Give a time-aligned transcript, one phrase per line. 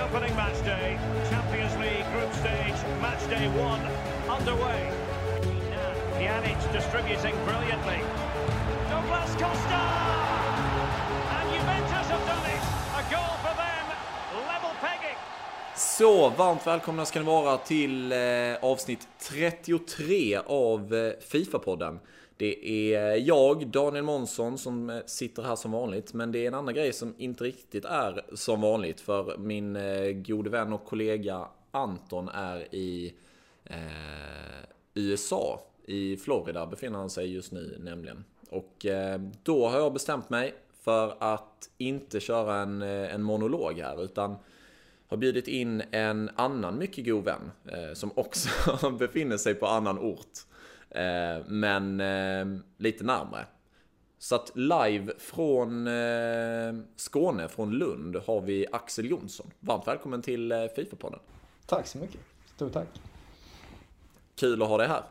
[0.00, 3.84] The opening match day, Champions League group stage, match day one
[4.34, 4.80] underway.
[6.16, 8.00] Pjanic distributing brilliantly.
[8.88, 9.82] Douglas Costa!
[11.36, 12.62] And Juventus have done it.
[12.96, 13.86] A goal for them.
[14.48, 15.16] Level pegging.
[15.76, 18.18] Så varmt välkomna ska ni vara till eh,
[18.60, 21.98] avsnitt 33 av eh, Fifa-podden.
[22.40, 26.14] Det är jag, Daniel Månsson, som eh, sitter här som vanligt.
[26.14, 29.00] Men det är en annan grej som inte riktigt är som vanligt.
[29.00, 33.14] För min eh, gode vän och kollega Anton är i
[33.64, 33.76] eh,
[34.94, 35.60] USA.
[35.86, 38.24] I Florida befinner han sig just nu nämligen.
[38.50, 43.78] Och eh, då har jag bestämt mig för att inte köra en, eh, en monolog
[43.78, 44.04] här.
[44.04, 44.36] Utan
[45.08, 48.48] har bjudit in en annan mycket god vän eh, som också
[48.98, 50.49] befinner sig på annan ort.
[50.90, 53.46] Eh, men eh, lite närmre.
[54.18, 59.50] Så att live från eh, Skåne, från Lund, har vi Axel Jonsson.
[59.60, 61.18] Varmt välkommen till Fifa-podden.
[61.66, 62.20] Tack så mycket.
[62.54, 62.88] Stort tack.
[64.36, 65.02] Kul att ha dig här.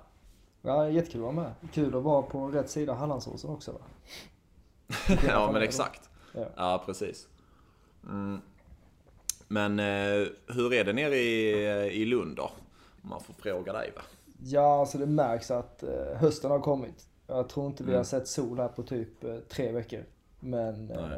[0.62, 1.54] Ja, jättekul att vara med.
[1.73, 3.80] Kul att vara på rätt sida Hallandsåsen också va?
[5.28, 6.09] ja, men exakt.
[6.34, 6.45] Ja.
[6.56, 7.28] Ja, precis.
[8.04, 8.42] Mm.
[9.48, 11.52] Men eh, hur är det nere i,
[12.02, 12.52] i Lund då?
[13.04, 14.02] Om man får fråga dig va?
[14.44, 17.08] Ja, alltså det märks att eh, hösten har kommit.
[17.28, 17.98] Jag tror inte vi Mm.
[17.98, 20.04] har sett sol här på typ eh, tre veckor.
[20.40, 21.12] Men eh,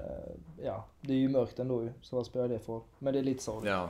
[0.64, 1.90] ja, det är ju mörkt ändå ju.
[2.02, 2.82] Så vad spelar det för?
[3.00, 3.72] Men det är lite sorgligt.
[3.72, 3.90] Ja.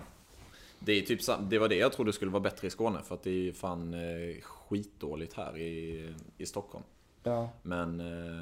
[0.79, 3.23] Det, är typ, det var det jag trodde skulle vara bättre i Skåne för att
[3.23, 3.95] det är ju fan
[4.41, 6.83] skitdåligt här i, i Stockholm.
[7.23, 7.97] Ja, Men,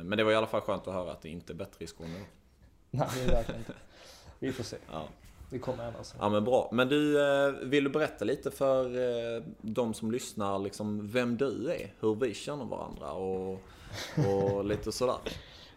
[0.09, 1.87] men det var i alla fall skönt att höra att det inte är bättre i
[1.87, 2.19] Skåne.
[2.91, 3.73] nej det är verkligen inte.
[4.39, 4.77] Vi får se.
[4.91, 5.03] Ja.
[5.49, 6.19] Det kommer ändra sig.
[6.21, 6.69] ja men bra.
[6.71, 11.71] Men du, eh, vill du berätta lite för eh, de som lyssnar liksom vem du
[11.71, 11.93] är?
[11.99, 13.61] Hur vi känner varandra och,
[14.15, 15.17] och lite sådär.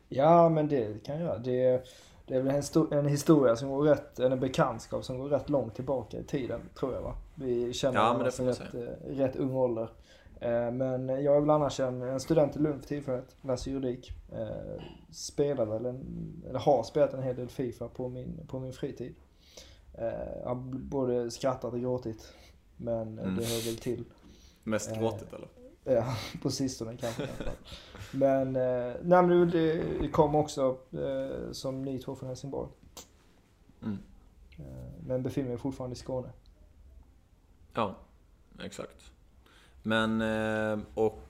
[0.08, 1.38] Ja, men det kan jag göra.
[1.38, 1.84] Det,
[2.26, 5.74] det är väl en, en historia som går rätt, en bekantskap som går rätt långt
[5.74, 7.14] tillbaka i tiden, tror jag va?
[7.34, 9.88] Vi känner Ja, varandra man rätt, eh, rätt ung ålder.
[10.72, 14.12] Men jag är väl annars en, en student i Lund för tillfället, läser juridik.
[14.32, 14.82] Eh,
[15.12, 19.14] Spelar väl en, eller har spelat en hel del Fifa på min, på min fritid.
[19.95, 20.05] Eh,
[20.42, 22.33] Jag har både skrattat och gråtit.
[22.77, 23.36] Men eh, Mm.
[23.36, 24.05] det hör väl till.
[24.64, 25.48] Mest Eh, gråtigt eller?
[25.85, 27.29] Ja, på sistone kanske.
[28.13, 29.83] Men, eh, nej, men det
[30.13, 32.69] kom också eh, som ni två från Helsingborg.
[33.83, 33.98] Mm.
[34.58, 34.64] Eh,
[35.07, 36.29] men befinner mig fortfarande i Skåne.
[37.74, 37.95] Ja,
[38.64, 39.11] exakt.
[39.83, 41.23] Men, eh, och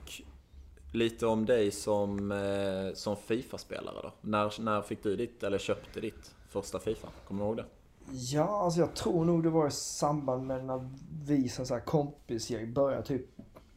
[0.93, 4.11] lite om dig som, eh, som Fifa-spelare då.
[4.21, 7.07] När, när fick du ditt, eller köpte ditt första Fifa?
[7.27, 7.65] Kommer du ihåg det?
[8.11, 10.89] Ja, alltså jag tror nog det var i samband med när
[11.23, 13.25] vi som så här kompisgäng började typ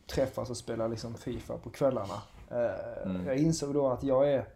[0.07, 2.23] träffas och spela liksom Fifa på kvällarna.
[2.51, 3.27] Eh, Mm.
[3.27, 4.49] Jag insåg då att jag är,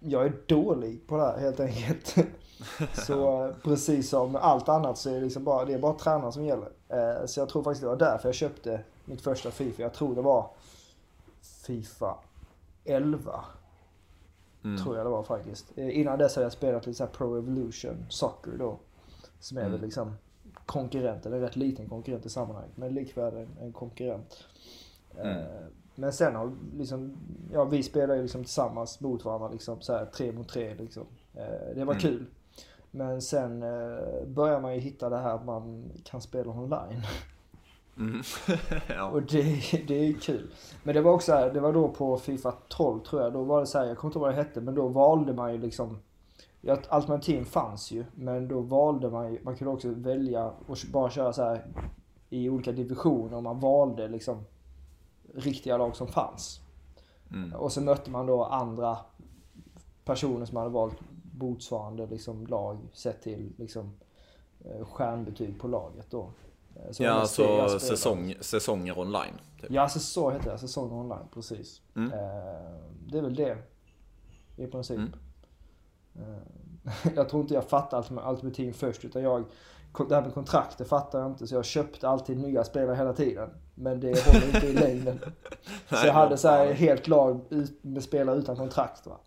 [0.00, 2.16] jag är, dålig på det här helt enkelt.
[3.06, 6.32] så eh, precis som allt annat så är det liksom bara, det är bara tränaren
[6.32, 6.68] som gäller.
[6.88, 9.82] Eh, så jag tror faktiskt det var därför jag köpte mitt första Fifa.
[9.82, 10.50] Jag tror det var
[11.66, 12.14] Fifa
[12.84, 13.44] 11.
[14.64, 14.82] Mm.
[14.82, 15.72] Tror jag det var faktiskt.
[15.78, 18.78] Eh, Innan dess hade jag spelat lite så Pro Evolution Soccer då.
[19.40, 19.72] Som är Mm.
[19.72, 20.12] väl liksom
[20.66, 22.76] konkurrent, eller rätt liten konkurrent i sammanhanget.
[22.76, 24.44] Men likväl en, en konkurrent.
[25.18, 25.38] Mm.
[25.38, 25.44] Eh,
[25.94, 27.16] Men sen har liksom,
[27.52, 31.06] ja vi spelar ju liksom tillsammans mot varandra liksom så här tre mot tre liksom.
[31.34, 31.44] Eh,
[31.74, 31.98] Det var Mm.
[32.00, 32.26] kul.
[32.90, 37.02] Men sen eh, börjar man ju hitta det här att man kan spela online.
[37.96, 38.22] Mm.
[38.88, 39.10] ja.
[39.10, 39.42] Och det,
[39.88, 40.50] det är kul.
[40.82, 43.32] Men det var också här, det var då på Fifa 12 tror jag.
[43.32, 45.32] Då var det så här, jag kommer inte ihåg vad det hette, men då valde
[45.32, 45.98] man ju liksom
[46.64, 51.10] Ja, alternativen fanns ju, men då valde man ju, man kunde också välja och bara
[51.10, 51.66] köra så här
[52.30, 54.44] i olika divisioner och man valde liksom
[55.34, 56.60] riktiga lag som fanns.
[57.30, 57.52] Mm.
[57.52, 58.98] Och så mötte man då andra
[60.04, 60.98] personer som hade valt
[61.38, 63.92] motsvarande liksom lag sett till liksom
[64.64, 66.30] eh, stjärnbetyg på laget då.
[66.90, 69.34] Så Ja, alltså säsong, säsonger online.
[69.60, 69.70] Typ.
[69.70, 70.58] Ja, så, så heter det.
[70.58, 71.80] Säsong online, precis.
[71.96, 72.12] Mm.
[72.12, 72.18] Eh,
[73.06, 73.58] det är väl det.
[74.56, 74.98] I princip.
[74.98, 75.12] Mm.
[76.16, 79.04] Eh, jag tror inte jag fattar Ultimate Ultimate Team först.
[79.04, 79.44] Utan jag,
[80.08, 81.46] det här med kontrakt, det fattar jag inte.
[81.46, 83.50] Så jag köpte alltid nya spelare hela tiden.
[83.74, 85.18] Men det håller inte i längden.
[85.88, 87.40] Så jag hade så här helt lag
[87.82, 89.06] med spelare utan kontrakt.
[89.06, 89.18] Va?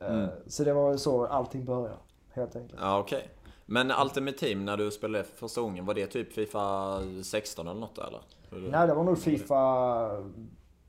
[0.00, 0.30] Eh, Mm.
[0.46, 1.98] Så det var så allting började.
[2.32, 2.80] Helt enkelt.
[2.82, 3.28] Ja, okej.
[3.66, 7.80] Men Ultimate Team när du spelade för första gången, var det typ Fifa 16 eller
[7.80, 8.20] något eller?
[8.70, 10.08] Nej, det var nog Fifa...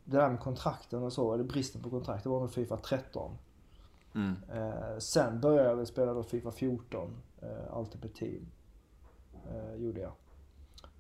[0.08, 3.38] Det där med kontrakten och så, eller bristen på kontrakt, det var nog Fifa 13.
[4.16, 4.36] Mm.
[4.54, 7.12] Eh, sen började jag spela då Fifa 14,
[7.42, 8.48] eh, Ultimate Team.
[9.50, 10.12] Eh, gjorde jag.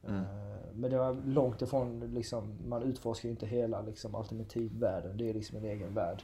[0.07, 0.21] Mm.
[0.21, 5.17] Eh, men det var långt ifrån liksom, man utforskar ju inte hela liksom Ultimate Team-världen.
[5.17, 6.23] Det är liksom en egen värld.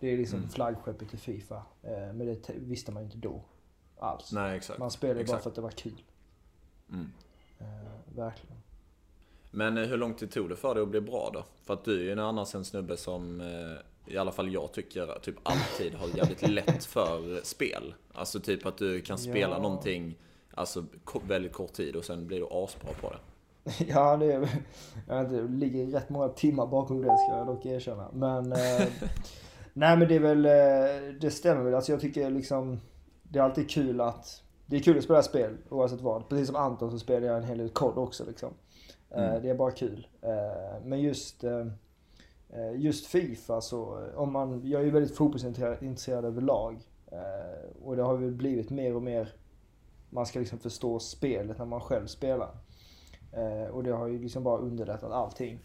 [0.00, 0.50] Det är liksom Mm.
[0.50, 1.62] flaggskeppet till Fifa.
[1.82, 3.40] Eh, men det te- visste man ju inte då.
[4.00, 4.32] Alls.
[4.32, 4.78] Nej, exakt.
[4.78, 5.42] Man spelade bara exakt.
[5.42, 6.02] för att det var kul.
[6.92, 7.12] Mm.
[7.58, 7.66] Eh,
[8.16, 8.56] verkligen.
[9.50, 11.44] Men eh, hur lång tid tog det för dig att bli bra då?
[11.64, 15.18] För att du är ju annars en snubbe som eh, i alla fall jag tycker
[15.22, 17.94] typ alltid har jävligt lätt för spel.
[18.12, 19.62] Alltså typ att du kan spela Ja.
[19.62, 20.18] någonting
[20.54, 20.84] alltså
[21.28, 23.18] väldigt kort tid och sen blir du asbra på det.
[23.88, 24.48] Ja, det, är,
[25.08, 28.10] jag vet inte, det ligger rätt många timmar bakom det ska jag dock erkänna.
[28.12, 28.58] Men, eh,
[29.72, 30.42] nej men det är väl,
[31.20, 31.74] det stämmer väl.
[31.74, 32.80] Alltså jag tycker liksom,
[33.32, 36.28] det är alltid kul att, det är kul att spela spel oavsett vad.
[36.28, 38.48] Precis som Anton så spelar jag en hel del kod också liksom.
[39.10, 39.42] Eh, Mm.
[39.42, 40.08] Det är bara kul.
[40.22, 41.66] Eh, Men just, eh,
[42.74, 46.80] just Fifa så, om man, jag är ju väldigt fotbollsintresserad intresserad överlag.
[47.82, 49.34] Och det har väl blivit mer och mer,
[50.10, 52.50] man ska liksom förstå spelet när man själv spelar.
[53.72, 55.58] Och det har ju liksom bara underlättat allting.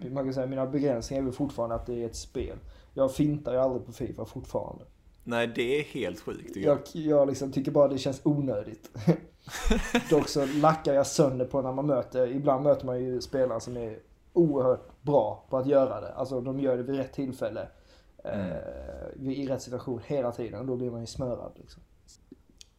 [0.10, 2.58] Man kan säga mina begränsningar är väl fortfarande att det är ett spel.
[2.94, 4.84] Jag fintar ju aldrig på Fifa fortfarande.
[5.30, 6.78] Nej, det är helt sjukt jag.
[6.92, 8.90] Jag, liksom tycker bara det känns onödigt.
[10.10, 13.76] Dock så lackar jag sönder på när man möter, ibland möter man ju spelare som
[13.76, 13.98] är
[14.32, 16.12] oerhört bra på att göra det.
[16.14, 17.68] Alltså de gör det vid rätt tillfälle.
[18.24, 18.56] Eh,
[19.16, 21.82] vid- I rätt situation hela tiden och då blir man ju smörad liksom.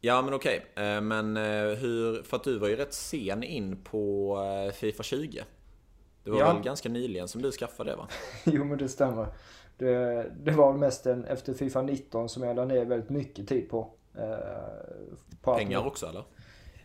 [0.01, 1.43] Ja men okej, Eh, men eh,
[1.77, 4.37] hur, för att du var ju rätt sen in på
[4.67, 5.43] eh, Fifa 20.
[6.23, 6.53] Det var Ja.
[6.53, 8.07] väl ganska nyligen som du skaffade det va?
[8.45, 9.27] Jo men det stämmer.
[9.85, 13.69] Det, det var mest en, efter Fifa 19 som jag la ner väldigt mycket tid
[13.69, 13.87] på.
[14.17, 14.35] Eh,
[15.41, 16.23] på att- Pengar också eller?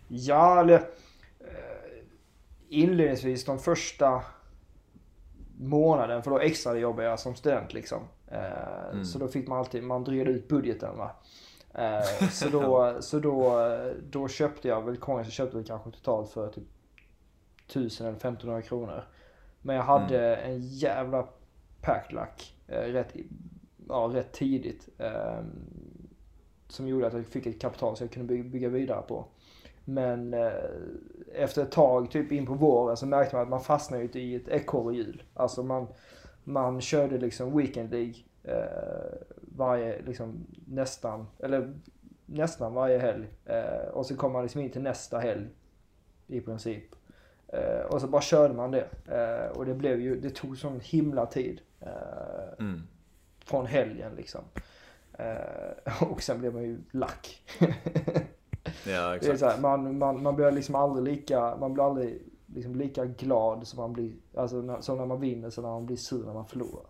[0.09, 0.75] Ja, eller...
[1.41, 2.03] eh,
[2.69, 4.23] Inledningsvis de första
[5.59, 8.03] månaden, för då extra jobbade jag som student liksom.
[8.29, 9.05] Eh, Mm.
[9.05, 11.11] Så då fick man alltid, man drev ut budgeten va.
[12.31, 13.69] Så då, så då,
[14.11, 16.65] då köpte jag väl coins, jag köpte väl kanske totalt för typ
[17.69, 19.05] 1000 eller 1500 kronor.
[19.63, 21.29] Men jag hade en jävla
[21.83, 23.17] packlack Eh, rätt,
[23.89, 24.89] ja, rätt tidigt.
[24.99, 25.51] Ehm,
[26.69, 29.25] som gjorde att jag fick ett kapital som jag kunde bygga vidare på.
[29.85, 30.53] Men eh,
[31.35, 34.35] efter ett tag, typ in på våren, så märkte man att man fastnade ute i
[34.35, 35.23] ett ekorrhjul.
[35.35, 35.87] Alltså man,
[36.45, 39.19] man körde liksom Weekend League eh,
[39.57, 41.75] varje, liksom nästan, eller
[42.27, 43.27] nästan varje helg.
[43.45, 45.47] Eh, och så kom man liksom in till nästa helg.
[46.27, 46.85] I princip.
[47.49, 48.89] Eh, och så bara körde man det.
[49.09, 51.61] Eh, och det blev ju, det tog sån himla tid.
[51.81, 51.89] Eh,
[52.59, 52.83] Mm.
[53.45, 54.41] från helgen liksom.
[55.13, 57.43] Eh, och sen blev man ju lack.
[58.87, 59.39] Ja exakt.
[59.39, 63.67] så här, man, man, man blir liksom aldrig lika, man blir aldrig liksom lika glad
[63.67, 66.35] som man blir, alltså när, som när man vinner, som när man blir sur när
[66.35, 66.87] man förlorar.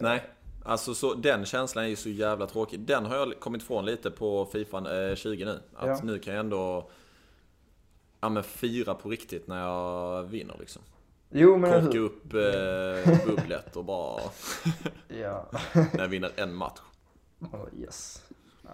[0.00, 0.22] Nej,
[0.64, 2.80] alltså så, den känslan är ju så jävla tråkig.
[2.80, 5.60] Den har jag kommit ifrån lite på Fifa eh, 20 nu.
[5.74, 5.98] Att Ja.
[6.02, 6.90] nu kan jag ändå
[8.20, 10.82] ja, men fira på riktigt när jag vinner liksom.
[11.30, 12.04] Jo men Korka hur?
[12.04, 14.20] upp eh, bubblet och bara
[15.08, 15.46] Ja.
[15.74, 16.80] när jag vinner en match.
[17.40, 18.24] Oh, yes.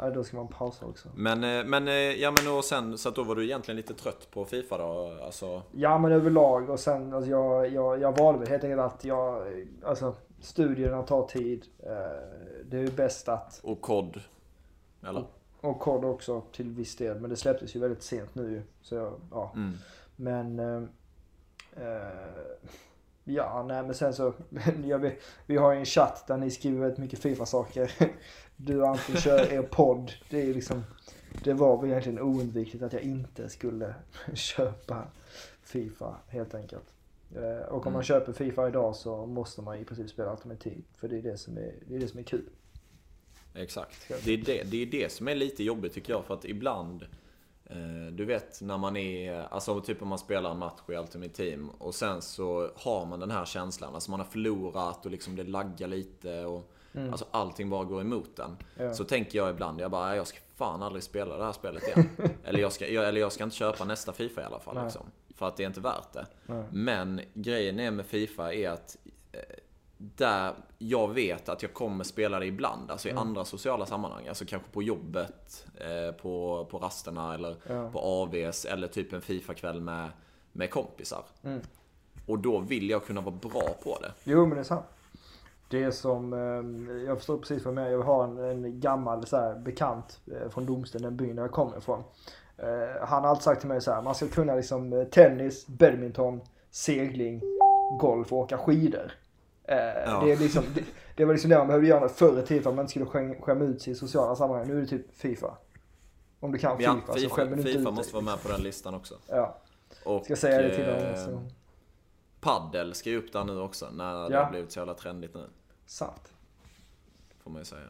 [0.00, 1.08] Ja, då ska man pausa också.
[1.14, 4.30] Men, eh, men, eh, ja men och sen, så då var du egentligen lite trött
[4.30, 5.18] på Fifa då?
[5.24, 9.04] Alltså, Ja men överlag och sen, alltså jag, jag, jag valde väl helt enkelt att
[9.04, 9.46] jag,
[9.84, 11.66] alltså studierna tar tid.
[11.78, 11.90] Eh,
[12.64, 14.20] det är ju bäst att och kod?
[15.08, 15.24] Eller?
[15.60, 17.20] Och kod också till viss del.
[17.20, 18.62] Men det släpptes ju väldigt sent nu.
[18.82, 19.52] Så jag, ja.
[19.54, 19.72] Mm.
[20.16, 20.88] Men...
[21.76, 22.54] Eh,
[23.24, 24.34] ja, nej men sen så.
[24.84, 27.92] jag vet, vi har ju en chatt där ni skriver väldigt mycket Fifa-saker.
[28.58, 30.12] Du och Anton kör er podd.
[30.30, 30.84] Det är liksom...
[31.44, 33.94] Det var väl egentligen oundvikligt att jag inte skulle
[34.34, 35.04] köpa
[35.62, 36.94] Fifa helt enkelt.
[37.36, 38.02] Eh, och om man Mm.
[38.02, 41.56] köper Fifa idag så måste man i princip spela Ultimate För det är det som
[41.56, 42.48] är, det är, det som är kul.
[43.54, 44.08] Exakt.
[44.24, 46.24] Det är det, det är det som är lite jobbigt tycker jag.
[46.24, 47.06] För att ibland,
[48.12, 51.70] du vet när man är, alltså typ om man spelar en match i Ultimate Team
[51.70, 53.94] och sen så har man den här känslan.
[53.94, 56.72] Alltså man har förlorat och liksom det laggar lite och
[57.10, 58.56] alltså allting bara går emot en.
[58.76, 58.94] Ja.
[58.94, 62.08] Så tänker jag ibland, jag bara, jag ska fan aldrig spela det här spelet igen.
[62.44, 64.84] eller, jag ska, jag, eller jag ska inte köpa nästa Fifa i alla fall.
[64.84, 66.26] Liksom, för att det är inte värt det.
[66.46, 66.64] Nej.
[66.70, 68.96] Men grejen är med Fifa är att
[69.32, 69.40] eh,
[69.98, 73.22] där jag vet att jag kommer spela det ibland, alltså i Mm.
[73.22, 74.28] andra sociala sammanhang.
[74.28, 77.90] Alltså kanske på jobbet, eh, på, på rasterna eller Ja.
[77.90, 80.08] på AVs eller typ en Fifa-kväll med,
[80.52, 81.24] med kompisar.
[81.44, 81.60] Mm.
[82.26, 84.12] Och då vill jag kunna vara bra på det.
[84.24, 84.84] Jo men det är sant.
[85.70, 87.90] Det är som, eh, jag förstår precis vad du menar.
[87.90, 91.78] Jag har en, en gammal så här, bekant eh, från Domsten, den byn jag kommer
[91.78, 92.02] ifrån.
[92.56, 95.66] Eh, han har alltid sagt till mig så här, man ska kunna liksom eh, tennis,
[95.66, 97.40] badminton, segling,
[98.00, 99.12] golf och åka skidor.
[99.68, 100.20] Eh, Ja.
[100.24, 100.84] det, är liksom, det,
[101.16, 103.06] det var liksom det man behövde göra förr i tiden för att man inte skulle
[103.06, 104.68] skäm, skämma ut sig i sociala sammanhang.
[104.68, 105.58] Nu är det typ Fifa.
[106.40, 107.92] Om du kan Ja, Fifa, så FIFA, skämmer du inte FIFA ut dig.
[107.94, 109.14] måste vara med på den listan också.
[109.28, 109.58] Ja,
[110.04, 110.94] Och, ska säga det till dem.
[110.96, 111.42] eh, Så.
[112.40, 115.44] Paddel ska ju upp där nu också, när det har blivit så jävla trendigt nu.
[115.86, 116.32] Sant.
[117.44, 117.82] Får man ju säga.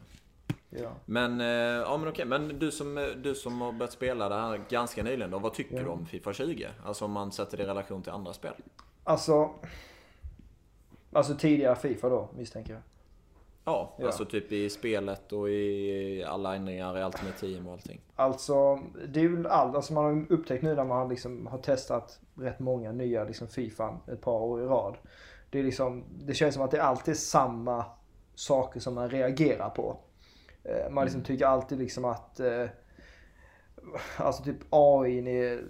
[0.69, 0.89] Ja.
[1.05, 2.25] Men, eh, ja men okej.
[2.25, 5.39] Men du som, du som har börjat spela det här ganska nyligen då.
[5.39, 5.83] Vad tycker Ja.
[5.83, 6.67] du om Fifa 20?
[6.85, 8.53] Alltså om man sätter det i relation till andra spel.
[9.03, 9.49] Alltså...
[11.17, 12.81] Alltså tidigare Fifa då, misstänker jag.
[13.65, 14.05] Ja, Ja.
[14.05, 18.01] alltså typ i spelet och i alla ändringar i Ultimate Team och allting.
[18.15, 19.75] Alltså, det är väl allt.
[19.75, 23.97] Alltså man har upptäckt nu när man liksom har testat rätt många nya liksom Fifa
[24.07, 24.97] ett par år i rad.
[25.49, 27.85] Det är liksom, det känns som att det alltid är samma
[28.35, 29.97] saker som man reagerar på.
[30.63, 32.65] Eh, Man liksom tycker alltid liksom att eh,
[34.17, 35.21] Alltså typ AI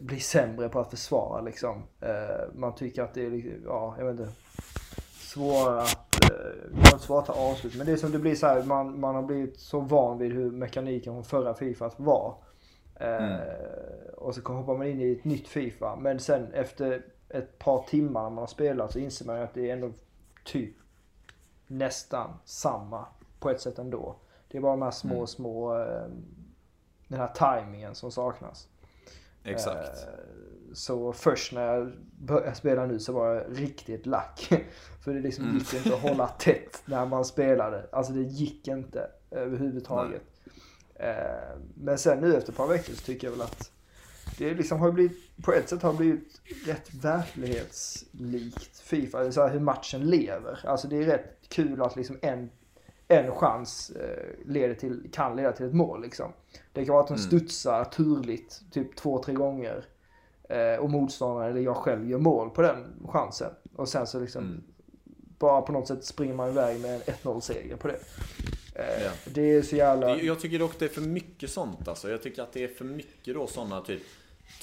[0.02, 1.84] blir sämre på att försvara liksom.
[2.02, 4.32] Eh, Man tycker att det är ja jag vet inte.
[5.38, 6.30] Svårare att, eh,
[6.72, 7.76] det var svårt att avslut.
[7.78, 10.32] Men det är som det blir så här, man, man har blivit så van vid
[10.34, 12.36] hur mekaniken från förra Fifa var.
[12.96, 13.36] Eh,
[14.18, 15.96] Och så hoppar man in i ett nytt Fifa.
[15.96, 19.70] Men sen efter ett par timmar när man har spelat så inser man att det
[19.70, 19.92] är ändå
[20.46, 20.76] typ
[21.68, 23.06] nästan samma
[23.40, 24.16] på ett sätt ändå.
[24.48, 25.28] Det är bara de här små, Mm.
[25.28, 26.08] små, eh,
[27.08, 28.68] den här tajmingen som saknas.
[29.44, 29.90] Exakt.
[30.08, 30.14] Eh,
[30.74, 34.48] Så först när jag började spela nu så var jag riktigt lack.
[35.04, 35.58] För det liksom Mm.
[35.58, 37.86] gick inte att hålla tätt när man spelade.
[37.92, 40.22] Alltså det gick inte överhuvudtaget.
[40.96, 43.72] Eh, Men sen nu efter ett par veckor så tycker jag väl att
[44.38, 49.32] det liksom har blivit, på ett sätt har blivit rätt verklighetslikt Fifa.
[49.32, 50.60] Så hur matchen lever.
[50.66, 52.50] Alltså det är rätt kul att liksom en,
[53.08, 56.32] en chans eh, leder till, kan leda till ett mål liksom.
[56.74, 57.24] Det kan vara att de Mm.
[57.28, 59.86] studsar turligt typ två, tre gånger.
[60.50, 63.52] Eh, och motståndaren eller jag själv gör mål på den chansen.
[63.76, 64.64] Och sen så liksom Mm.
[65.40, 68.00] bara på något sätt springer man iväg med en 1-0 seger på det.
[68.76, 69.12] Eh, Ja.
[69.34, 70.18] Det är så jävla...
[70.22, 72.10] Jag tycker dock det är för mycket sånt alltså.
[72.10, 74.02] Jag tycker att det är för mycket då sådana typ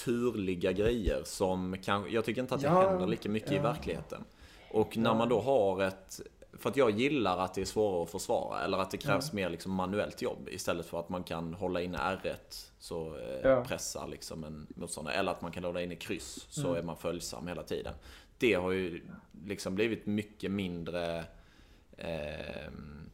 [0.04, 3.62] turliga grejer som kan, Jag tycker inte att det Ja, händer lika mycket i ja.
[3.62, 4.24] verkligheten.
[4.70, 6.20] Och när man då har ett...
[6.58, 8.64] För att jag gillar att det är svårare att försvara.
[8.64, 10.49] Eller att det krävs mer liksom manuellt jobb.
[10.50, 12.34] Istället för att man kan hålla inne R1
[12.78, 13.64] så eh, Ja.
[13.64, 15.14] pressar liksom en motståndare.
[15.14, 16.76] Eller att man kan hålla inne kryss så Mm.
[16.76, 17.94] är man följsam hela tiden.
[18.38, 19.02] Det har ju
[19.46, 21.25] liksom blivit mycket mindre...
[21.99, 23.11] ehm,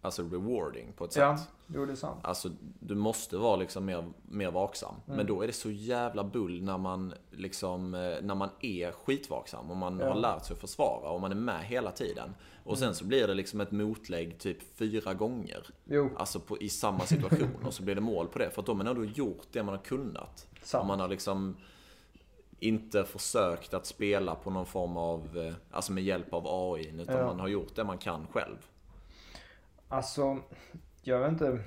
[0.00, 1.20] Alltså rewarding på ett sätt.
[1.22, 2.20] Ja, jo det är sant.
[2.22, 2.50] Alltså,
[2.80, 4.94] du måste vara liksom mer, mer vaksam.
[5.06, 5.16] Mm.
[5.16, 9.70] Men då är det så jävla bull när man, liksom, eh, när man är skitvaksam
[9.70, 10.08] och man Ja.
[10.08, 12.34] har lärt sig att försvara och man är med hela tiden.
[12.64, 12.76] Och Mm.
[12.76, 15.66] sen så blir det liksom ett motlägg typ fyra gånger.
[15.84, 18.50] Jo, Alltså på, i samma situation och så blir det mål på det.
[18.50, 20.46] För att då har man ändå gjort det man har kunnat.
[20.62, 20.80] sant.
[20.82, 21.56] Och man har liksom
[22.60, 27.00] inte försökt att spela på någon form av, eh, alltså med hjälp av AI.
[27.00, 27.26] Utan Ja.
[27.26, 28.56] man har gjort det man kan själv.
[29.88, 30.38] Alltså,
[31.02, 31.58] jag vet inte.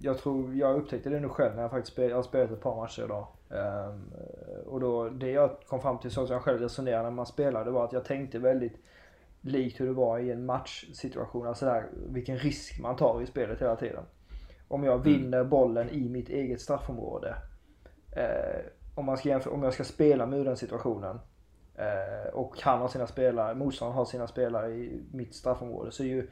[0.00, 2.60] Jag tror, jag upptäckte det nu själv när jag faktiskt spelade, jag har spelat ett
[2.60, 3.26] par matcher idag.
[3.50, 4.12] Ehm,
[4.66, 7.70] och då, det jag kom fram till, så som jag själv resonerade när man spelade,
[7.70, 8.76] var att jag tänkte väldigt
[9.40, 11.46] likt hur det var i en matchsituation.
[11.46, 14.04] Alltså där, vilken risk man tar i spelet hela tiden.
[14.68, 17.36] Om jag vinner bollen i mitt eget straffområde.
[18.16, 18.60] Eh,
[18.94, 21.18] om, man ska jämföra, om jag ska spela med den situationen.
[21.74, 25.92] Eh, och han har sina spelare, motståndaren har sina spelare i mitt straffområde.
[25.92, 26.30] Så är ju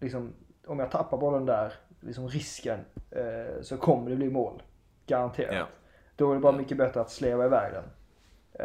[0.00, 0.32] liksom,
[0.68, 2.78] om jag tappar bollen där, liksom risken,
[3.10, 4.62] eh, så kommer det bli mål.
[5.06, 5.54] Garanterat.
[5.54, 5.66] Ja.
[6.16, 7.84] Då är det bara mycket bättre att sleva iväg den.
[7.84, 7.88] Eh,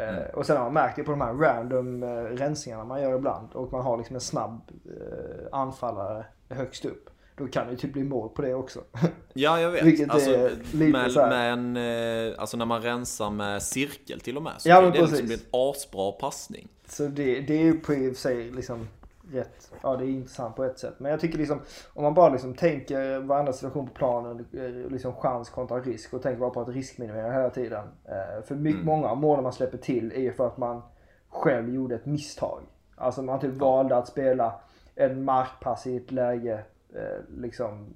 [0.10, 0.24] Mm.
[0.34, 3.48] Och sen har man märkt det på de här random eh, rensningarna man gör ibland.
[3.54, 7.10] Och man har liksom en snabb eh, anfallare högst upp.
[7.38, 8.84] Då kan det ju typ bli mål på det också.
[9.34, 9.84] Ja, jag vet.
[9.84, 14.20] Vilket alltså, är lite med, så här- med en, alltså när man rensar med cirkel
[14.20, 14.54] till och med.
[14.58, 16.68] Så Ja, men det liksom bli en asbra passning.
[16.88, 18.88] Så det, det är ju på i och för sig liksom
[19.32, 20.94] rätt, ja det är intressant på ett sätt.
[20.98, 21.60] Men jag tycker liksom,
[21.94, 26.22] om man bara liksom tänker varenda situation på planen, eh, liksom chans kontra risk och
[26.22, 27.88] tänker bara på att riskminimera hela tiden.
[28.06, 28.86] Eh, För mycket, Mm.
[28.86, 30.82] många av målen man släpper till är ju för att man
[31.30, 32.62] själv gjorde ett misstag.
[32.96, 34.60] Alltså man typ valde att spela
[34.96, 36.64] en markpass i ett läge
[36.96, 37.02] eh,
[37.38, 37.88] liksom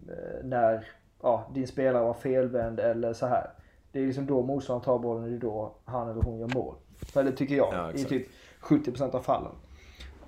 [0.43, 0.87] när
[1.21, 3.49] ja, din spelare var felvänd eller så här.
[3.91, 6.75] Det är liksom då motståndaren tar bollen, det är då han eller hon gör mål.
[7.15, 8.27] Eller tycker jag, Ja, i typ
[8.61, 9.51] 70% av fallen.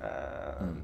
[0.01, 0.82] Eh, Mm.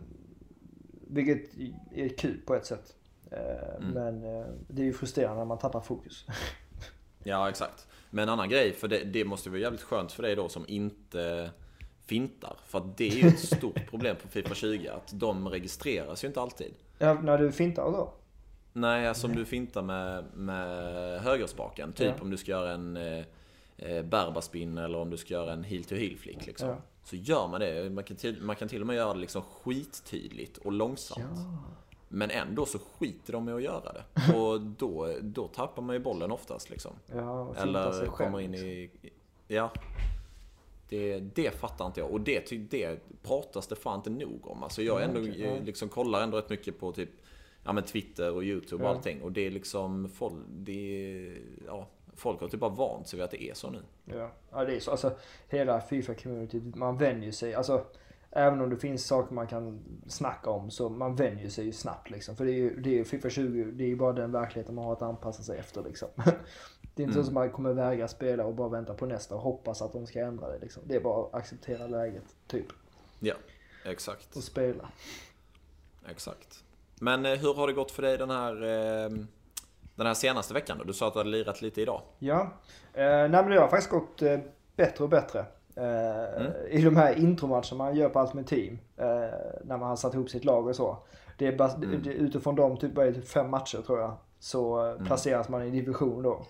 [1.08, 1.54] Vilket
[1.92, 2.96] är kul på ett sätt.
[3.32, 3.90] Eh, Mm.
[3.94, 6.26] Men eh, det är ju frustrerande när man tappar fokus.
[7.28, 7.88] Ja, exakt.
[8.10, 10.66] Men en annan grej, för det, det måste vara jävligt skönt för dig då som
[10.68, 11.50] inte
[12.06, 12.58] fintar.
[12.66, 16.28] För att det är ju ett stort problem på Fifa 20, att de registreras ju
[16.28, 16.74] inte alltid.
[17.00, 18.14] ja, när du fintar då?
[18.74, 21.94] Nej, alltså om du fintar med, med högerspaken.
[21.94, 22.22] Typ Ja.
[22.22, 23.26] om du ska göra en eh,
[23.78, 26.70] eh, berbaspin eller om du ska göra en heel to heel flick liksom.
[26.70, 26.78] Ja.
[27.06, 27.90] Så gör man det.
[27.90, 31.40] Man kan, till, man kan till och med göra det liksom skittydligt och långsamt.
[32.10, 34.34] Men ändå så skiter de med att göra det.
[34.38, 36.92] Och då, då tappar man ju bollen oftast liksom.
[37.14, 38.70] Ja, Eller sig själv, kommer in liksom.
[38.70, 38.90] i...
[39.48, 39.72] Ja.
[40.90, 42.12] Det, det fattar inte jag.
[42.12, 44.64] Och det, det pratas det fan inte nog om.
[44.64, 45.60] Alltså jag Ja, ändå, okej, ja.
[45.66, 47.10] liksom kollar ändå rätt mycket på typ
[47.64, 48.96] ja, men Twitter och YouTube och Ja.
[48.96, 49.22] allting.
[49.22, 53.24] Och det är liksom, folk, det är, ja, folk har typ bara vant sig vid
[53.24, 53.82] att det är så nu.
[54.06, 54.92] Ja, ja det är så.
[54.92, 55.18] Alltså
[55.50, 57.54] hela Fifa-communityt, man vänjer sig.
[57.56, 57.86] Alltså
[58.32, 62.10] även om det finns saker man kan snacka om så man vänjer sig ju snabbt
[62.10, 62.36] liksom.
[62.36, 64.86] För det är ju, det är Fifa 20, det är ju bara den verkligheten man
[64.86, 66.08] har att anpassa sig efter liksom.
[66.96, 67.26] Det är inte så Mm.
[67.26, 70.20] som man kommer vägra spela och bara vänta på nästa och hoppas att de ska
[70.20, 70.84] ändra det liksom.
[70.86, 72.66] Det är bara att acceptera läget, typ.
[73.20, 73.34] Ja,
[73.86, 74.36] exakt.
[74.36, 74.90] Och spela.
[76.10, 76.64] Exakt.
[77.00, 79.10] Men eh, hur har det gått för dig den här, eh,
[79.96, 80.84] den här senaste veckan då?
[80.84, 82.02] Du sa att du hade lirat lite idag.
[82.20, 82.42] Ja,
[82.94, 84.40] eh, nej men det har faktiskt gått eh,
[84.76, 85.46] bättre och bättre.
[85.76, 88.80] Eh, I de här intromatcherna man gör på Ultimate Team.
[88.98, 89.06] Eh,
[89.64, 90.98] när man har satt ihop sitt lag och så.
[91.38, 94.14] Det är, bas- det, utifrån de typ, det, typ fem matcher tror jag.
[94.40, 96.42] Så eh, placeras man i division då.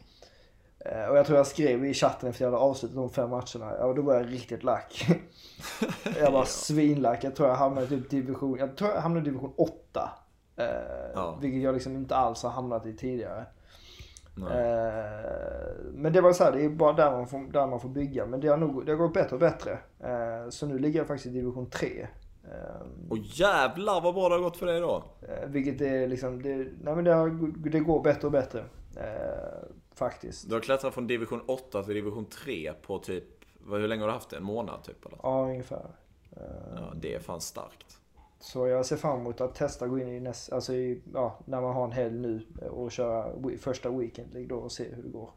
[0.80, 3.74] Eh, och jag tror jag skrev i chatten efter jag hade avslutat de fem matcherna.
[3.80, 5.06] Ja, då var jag riktigt lack.
[6.20, 7.24] jag var svinlack.
[7.24, 10.10] Jag tror jag hamnade i typ division, jag tror jag hamnade i division 8.
[10.58, 10.66] Eh,
[11.16, 11.38] Ja.
[11.42, 13.46] Vilket jag liksom inte alls har hamnat i tidigare.
[14.38, 17.90] Eh, men det var så här, det är bara där man får, där man får
[17.90, 18.26] bygga.
[18.26, 19.72] Men det har, nog, det har gått bättre och bättre.
[20.00, 22.08] Eh, så nu ligger jag faktiskt i division 3.
[22.44, 25.04] Eh, Och jävlar vad bra det har gått för dig då!
[25.22, 28.60] eh, vilket är liksom, det, nej men det, har, det går bättre och bättre.
[28.98, 30.50] Eh, faktiskt.
[30.50, 33.24] Du har klättrat från division 8 till division 3 på typ,
[33.70, 34.38] hur länge har du haft det?
[34.38, 35.18] En månad typ eller?
[35.24, 35.86] Ja, ungefär.
[36.32, 36.42] Eh,
[36.76, 37.98] Ja, det är fan starkt.
[38.40, 41.62] Så jag ser fram emot att testa gå in i näst, alltså i, ja, när
[41.62, 45.10] man har en helg nu och köra första weekend League då och se hur det
[45.10, 45.30] går.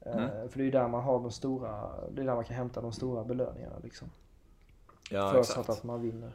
[0.00, 0.48] Eh, Mm.
[0.48, 2.92] För det är där man har de stora, det är där man kan hämta de
[2.92, 4.10] stora belöningarna liksom.
[5.10, 5.78] Ja, Förutsatt exakt.
[5.78, 6.32] att man vinner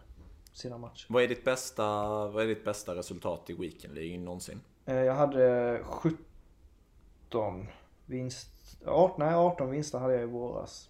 [0.53, 1.05] sina matcher.
[1.09, 1.83] Vad är ditt bästa,
[2.27, 4.61] vad är ditt bästa resultat i Weekend League någonsin?
[4.85, 7.67] Eh, Jag hade 17
[8.05, 8.49] vinst,
[8.85, 10.89] 18, nej 18 vinster hade jag i våras.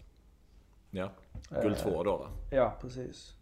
[0.91, 1.09] Ja,
[1.49, 2.27] guld Eh, 2 då va?
[2.51, 3.33] Ja, precis.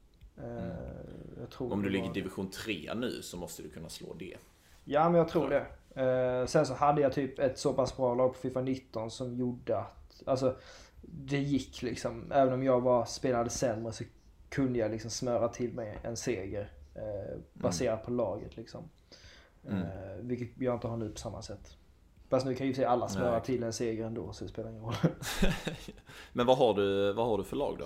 [1.49, 4.37] Tror Om du ligger i division 3 nu så måste du kunna slå det.
[4.83, 5.65] Ja, men jag tror det.
[6.01, 9.35] Eh, sen så hade jag typ ett så pass bra lag på Fifa 19 som
[9.35, 10.55] gjorde att, alltså
[11.01, 12.31] det gick liksom.
[12.31, 14.03] Även om jag var, spelade sämre så
[14.49, 16.71] kunde jag liksom smöra till mig en seger.
[16.95, 18.89] Eh, baserat på laget liksom.
[19.67, 19.81] Mm.
[19.81, 21.77] Eh, vilket jag inte har nu på samma sätt.
[22.29, 23.41] Fast nu kan ju se alla smöra Nej.
[23.43, 24.93] till en seger ändå så det spelar ingen roll.
[26.33, 27.85] Men vad har du, vad har du för lag då?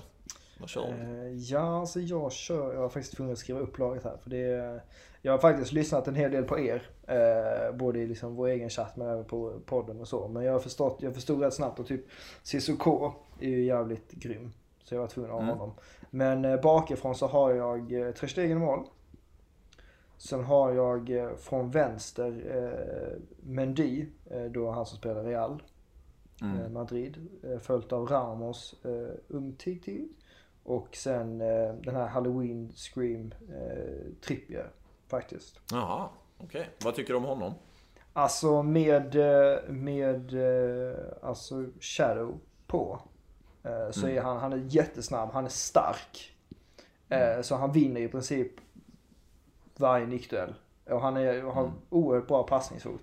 [0.60, 1.28] Vad kör du?
[1.28, 4.17] Eh, ja, alltså jag kör, jag har faktiskt tvungen att skriva upp laget här.
[4.24, 4.84] För det är,
[5.22, 6.89] jag har faktiskt lyssnat en hel del på er.
[7.08, 10.28] Eh, både i liksom vår egen chatt men även på podden och så.
[10.28, 12.06] Men jag har förstått, jag förstod rätt snabbt att typ
[12.43, 14.52] Cissoko är ju jävligt grym.
[14.84, 15.58] Så jag var tvungen att ha Mm.
[15.58, 15.76] honom.
[16.10, 18.86] Men eh, bakifrån så har jag eh, Ter Stegen i mål.
[20.17, 25.63] Sen har jag eh, från vänster eh, Mendy, eh, då han som spelar Real.
[26.41, 26.74] Mm.
[26.74, 27.28] Madrid.
[27.62, 28.76] Följt av Ramos,
[29.28, 30.08] Umtiti.
[30.70, 34.70] Och sen eh, den här Halloween Scream eh, Trippier
[35.08, 35.60] faktiskt.
[35.72, 36.70] Jaha, okej.
[36.84, 37.54] Vad tycker du om honom?
[38.14, 43.02] Alltså med, eh, med eh, alltså Shadow på.
[43.64, 44.18] eh, Så Mm.
[44.18, 46.36] är han, han är jättesnabb, han är stark.
[47.10, 48.52] Eh, Så han vinner i princip
[49.78, 50.56] varje nickduell.
[50.90, 51.74] Och han är, har Mm.
[51.90, 53.02] oerhört bra passningsfot.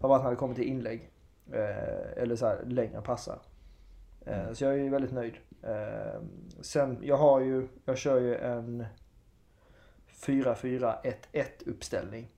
[0.00, 1.10] Framförallt när det kommer till inlägg.
[2.16, 3.38] Eller så här längre passar.
[4.26, 4.54] Mm.
[4.54, 5.34] Så jag är väldigt nöjd.
[5.62, 6.20] Eh,
[6.60, 8.84] Sen, jag har ju, jag kör ju en
[10.26, 12.28] 4-4-1-1 uppställning.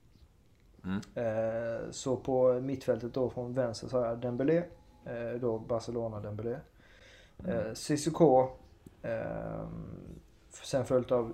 [0.83, 1.01] Mm.
[1.15, 4.57] Eh, Så på mittfältet då från vänster så har jag Dembélé.
[5.05, 6.57] eh, Då Barcelona Dembélé.
[7.47, 8.49] Eh, Cissoko.
[9.01, 9.67] eh,
[10.63, 11.33] Sen följt av,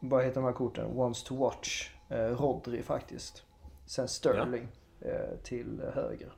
[0.00, 0.96] vad heter de här korten?
[0.96, 1.94] Wants to watch.
[2.08, 3.42] eh, Rodri faktiskt.
[3.86, 4.68] Sen Sterling
[5.00, 6.32] eh, till höger.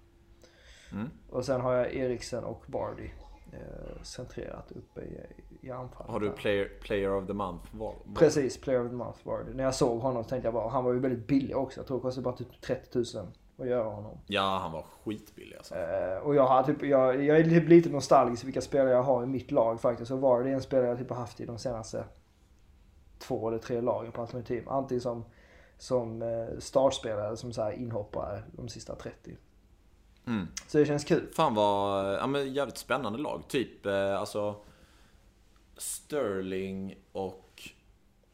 [0.93, 1.09] Mm.
[1.31, 3.11] Och sen har jag Eriksen och Bardi
[4.03, 5.21] centrerat uppe i,
[5.61, 6.13] i anfallet.
[6.13, 7.65] Har du player, player of the month?
[7.77, 9.55] Var, var- Precis, Player of the Month var det.
[9.55, 11.81] När jag såg honom tänkte jag bara, han var ju väldigt billig också.
[11.81, 13.27] Jag tror det kostade bara typ 30 000
[13.59, 14.19] att göra honom.
[14.27, 15.75] Ja, han var skitbillig alltså.
[15.75, 19.23] Eh, och jag har typ, jag, jag är typ lite nostalgisk vilka spelare jag har
[19.23, 20.09] i mitt lag faktiskt.
[20.09, 22.05] Så var det en spelare jag typ har haft i de senaste
[23.19, 24.69] två eller tre lagen på Team.
[24.69, 25.25] Antingen som,
[25.79, 29.37] som eh, startspelare som så här inhoppare de sista 30.
[30.31, 30.49] Mm.
[30.67, 31.29] Så det känns kul.
[31.33, 33.49] Fan vad, ja men jävligt spännande lag.
[33.49, 34.57] Typ eh, alltså
[35.77, 37.63] Sterling och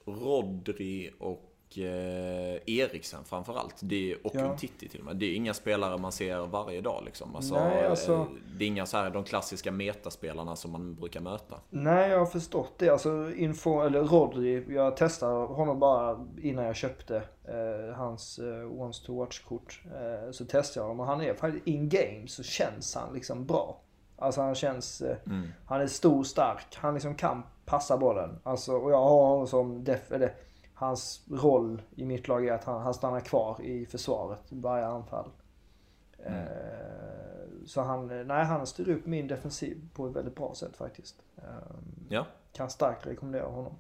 [0.04, 1.45] Rodri och
[1.78, 3.74] eh, Eriksen framförallt.
[3.80, 4.40] Det är, och Ja.
[4.40, 5.16] Umtiti till och med.
[5.16, 7.36] Det är inga spelare man ser varje dag liksom.
[7.36, 8.24] Alltså, Nej, alltså- eh,
[8.58, 11.56] Det är inga så här, de klassiska metaspelarna som man brukar möta.
[11.70, 12.88] Nej, jag har förstått det.
[12.88, 19.00] Alltså, info, eller Rodri, jag testade honom bara innan jag köpte eh, hans eh, Wants
[19.02, 19.82] to Watch-kort.
[19.86, 23.46] Eh, så testade jag honom och han är faktiskt in game så känns han liksom
[23.46, 23.80] bra.
[24.18, 25.16] Alltså han känns, eh,
[25.66, 28.38] han är stor, stark, han liksom kan passa bollen.
[28.42, 30.34] Alltså, och jag har honom som def, eller
[30.78, 35.30] hans roll i mitt lag är att han, han stannar kvar i försvaret varje anfall.
[36.18, 36.40] Mm.
[36.40, 36.46] Eh,
[37.66, 41.16] så han, nej, han styr upp min defensiv på ett väldigt bra sätt faktiskt.
[41.36, 41.42] Eh,
[42.08, 42.26] Ja.
[42.52, 43.74] Kan starkt rekommendera honom.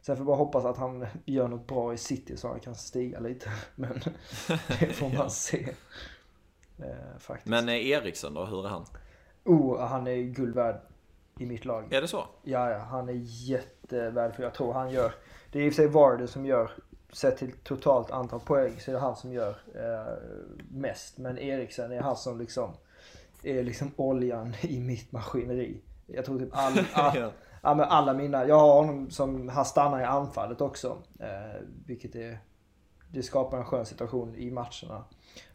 [0.00, 2.74] Sen får jag bara hoppas att han gör något bra i city så han kan
[2.74, 3.50] stiga lite.
[3.74, 3.92] Men
[4.80, 5.68] det får man se.
[6.78, 7.50] Eh, faktiskt.
[7.50, 8.84] Men eh, Eriksson då, hur är han?
[9.44, 10.80] Oh, han är guld värd
[11.38, 11.92] i mitt lag.
[11.92, 12.24] Är det så?
[12.42, 15.14] Ja, ja, han är jättevärd för jag tror han gör,
[15.52, 16.70] det är i och för sig Vardy som gör,
[17.12, 20.12] sett till totalt antal poäng så är det han som gör eh,
[20.70, 21.18] mest.
[21.18, 22.70] Men Eriksen är han som liksom,
[23.42, 25.80] är liksom oljan i mitt maskineri.
[26.06, 27.84] Jag tror typ all, all, Ja.
[27.84, 30.98] alla mina, jag har honom som, han stannar i anfallet också.
[31.20, 32.38] Eh, vilket är,
[33.14, 35.04] det skapar en skön situation i matcherna.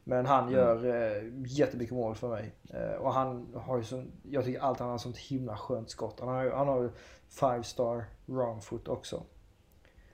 [0.04, 2.56] Men han gör eh, jättemycket mål för mig.
[2.74, 6.20] Eh, och han har ju sån, jag tycker alltid han har sånt himla skönt skott.
[6.20, 6.92] Han har ju, han har
[7.30, 9.24] five star wrong foot också.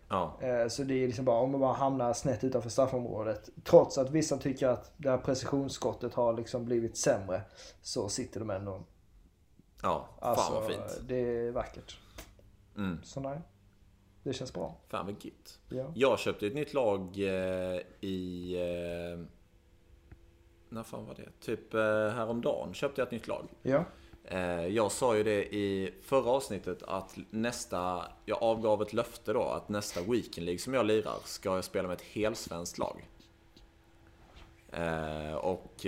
[0.09, 0.37] Ja.
[0.41, 3.49] Eh, så det är liksom bara, om man bara hamnar snett utanför straffområdet.
[3.63, 7.41] Trots att vissa tycker att det här precisionsskottet har liksom blivit sämre.
[7.81, 8.83] Så sitter de ändå.
[9.83, 11.01] Ja, Alltså, fan vad fint.
[11.07, 11.15] det
[11.47, 11.99] är vackert.
[12.77, 12.99] Mm.
[13.03, 13.41] Så nej.
[14.25, 14.75] Det känns bra.
[14.87, 15.59] Fan vad gött.
[15.69, 15.91] Ja.
[15.95, 18.53] Jag köpte ett nytt lag eh, i...
[18.55, 19.25] Eh,
[20.69, 21.29] när fan var det?
[21.39, 23.47] Typ eh, häromdagen köpte jag ett nytt lag.
[23.61, 23.85] Ja.
[24.69, 28.05] Jag sa ju det i förra avsnittet att nästa...
[28.25, 31.87] Jag avgav ett löfte då att nästa Weekend League som jag lirar ska jag spela
[31.87, 33.09] med ett helsvenskt lag.
[35.41, 35.85] Och...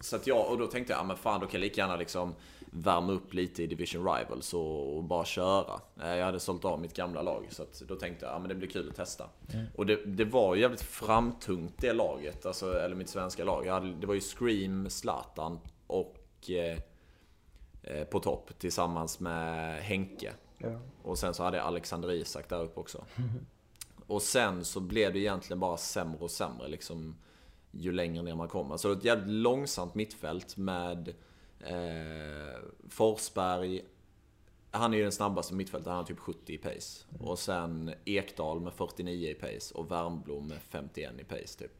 [0.00, 0.50] Så att jag...
[0.50, 2.34] Och då tänkte jag, ja men fan då kan jag lika gärna liksom
[2.72, 5.80] värma upp lite i Division Rivals och, bara köra.
[6.02, 8.48] Eh, jag hade sålt av mitt gamla lag så att då tänkte jag, ja men
[8.48, 9.24] det blir kul att testa.
[9.74, 13.66] Och det, det var ju jävligt framtungt det laget, alltså, eller mitt svenska lag.
[13.66, 16.50] Hade, det var ju Scream, Zlatan och...
[16.50, 16.78] Eh,
[17.82, 20.32] eh, på topp tillsammans med Henke.
[20.58, 20.80] Ja.
[21.02, 23.04] Och sen så hade jag Alexander Isak där uppe också.
[24.06, 27.16] Och sen så blev det egentligen bara sämre och sämre liksom
[27.70, 28.76] ju längre ner man kommer.
[28.76, 31.14] Så det är ett jävligt långsamt mittfält med
[31.60, 33.82] eh, Forsberg.
[34.70, 37.04] Han är ju den snabbaste mittfältaren, han har typ 70 i pace.
[37.18, 41.72] Och sen Ekdal med 49 i pace och Värmblom med 51 i pace typ.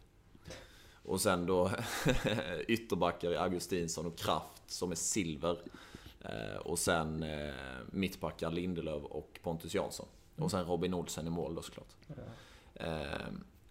[1.03, 1.71] Och sen då
[2.69, 5.59] ytterbackar i Augustinsson och Kraft som är silver.
[6.21, 7.55] Eh, och sen eh,
[7.91, 10.07] mittbackar Lindelöf och Pontus Jansson.
[10.37, 11.97] Och sen Robin Olsen i mål då såklart.
[12.75, 13.29] Eh,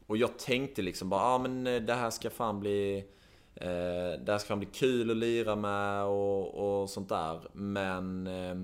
[0.07, 3.05] och jag tänkte liksom bara, ah, men eh, det här ska fan bli...
[3.61, 7.47] Eh, det här ska fan bli kul att lira med och, och sånt där.
[7.53, 8.27] Men...
[8.27, 8.55] Eh,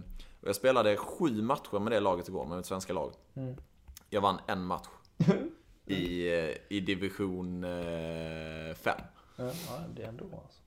[0.45, 3.13] jag spelade sju matcher med det laget igår, med mitt svenska lag.
[3.33, 3.55] Mm.
[4.09, 4.87] Jag vann en match.
[5.85, 7.61] I, eh, i division
[8.75, 9.01] 5.
[9.35, 10.62] Ja, ja, det är ändå alltså.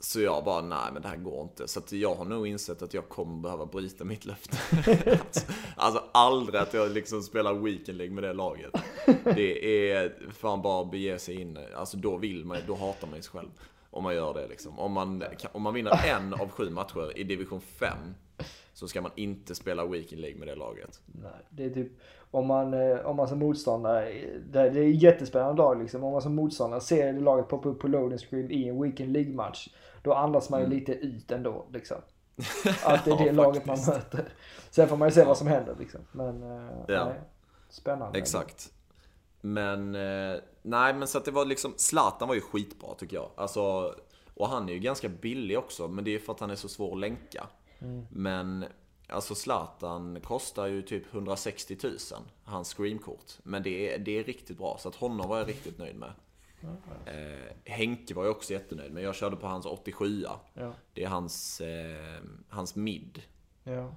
[0.00, 1.68] Så jag bara, nej men det här går inte.
[1.68, 4.56] Så jag har nog insett att jag kommer behöva bryta mitt löfte.
[5.76, 8.70] alltså aldrig att jag liksom spelar Weekend League med det laget.
[9.24, 11.58] Det är fan bara att bege sig in.
[11.76, 13.48] Alltså då vill man då hatar man sig själv.
[13.90, 14.78] Om man gör det liksom.
[14.78, 17.98] Om man, om man vinner en av sju matcher i division 5
[18.72, 21.00] så ska man inte spela Weekend League med det laget.
[21.06, 21.92] Nej, det är typ
[22.30, 24.12] om man, eh, om man som motståndare,
[24.50, 26.04] det är ett jättespännande lag liksom.
[26.04, 29.12] Om man som motståndare ser det laget poppa upp på loading screen i en weekend
[29.12, 29.68] League-match.
[30.02, 31.96] Då andas man ju lite ut ändå liksom.
[32.84, 33.36] Att det är det Mm.
[33.36, 34.12] Ja, laget man faktiskt.
[34.12, 34.32] möter.
[34.70, 36.00] Sen får man ju se vad som händer liksom.
[36.12, 37.04] Men, eh, Ja.
[37.04, 37.20] nej.
[37.68, 38.18] Spännande.
[38.18, 38.72] Exakt.
[39.40, 43.30] Men, eh, nej men så att det var liksom, Zlatan var ju skitbra tycker jag.
[43.36, 43.94] Alltså,
[44.34, 46.68] och han är ju ganska billig också, men det är för att han är så
[46.68, 47.46] svår att länka.
[48.10, 48.64] Men,
[49.10, 51.96] alltså Zlatan kostar ju typ 160 000,
[52.44, 53.38] hans screamkort.
[53.42, 56.12] Men det är, det är riktigt bra, så att honom var jag riktigt nöjd med.
[57.06, 60.72] Eh, Henke var jag också jättenöjd med, jag körde på hans 87 Ja.
[60.94, 63.22] Det är hans, eh, hans mid.
[63.64, 63.94] Ja.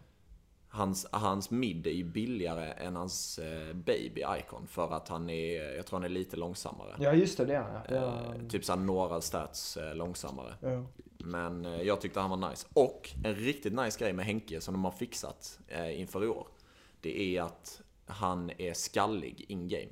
[0.75, 5.75] Hans, hans mid är ju billigare än hans eh, baby Icon för att han är,
[5.75, 6.95] jag tror han är lite långsammare.
[6.99, 7.45] ja, just det.
[7.45, 7.95] Det är han ja.
[8.35, 10.55] Eh, typ såhär några stats eh, långsammare.
[10.61, 10.85] ja.
[11.17, 12.67] Men jag tyckte han var nice.
[12.73, 15.59] Och en riktigt nice grej med Henke som de har fixat
[15.95, 16.47] inför i år.
[17.01, 19.91] Det är att han är skallig in-game.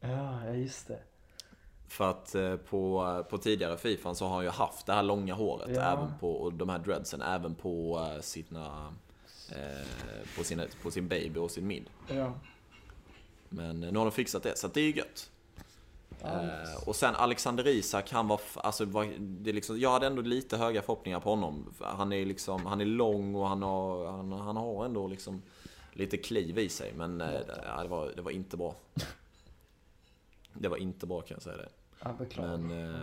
[0.00, 1.02] Ja, ja, just det.
[1.88, 2.34] För att
[2.70, 5.80] på, på tidigare Fifan så har han ju haft det här långa håret Ja.
[5.82, 8.94] även på, och de här dreadsen även på sina
[9.52, 11.90] eh, på, sina, på sin baby och sin mid.
[12.08, 12.34] Ja.
[13.48, 15.30] Men eh, nu har de fixat det, så att det är ju gött.
[16.22, 20.56] Eh, och sen Alexander Isak, han var, alltså, var, det liksom, jag hade ändå lite
[20.56, 21.74] höga förhoppningar på honom.
[21.80, 25.42] Han är liksom, han är lång och han har, han, han har ändå liksom
[25.92, 26.92] lite kliv i sig.
[26.96, 27.40] Men eh,
[27.82, 28.74] det, var, det var inte bra.
[30.52, 31.68] Det var inte bra kan jag säga det.
[32.36, 33.00] Men eh,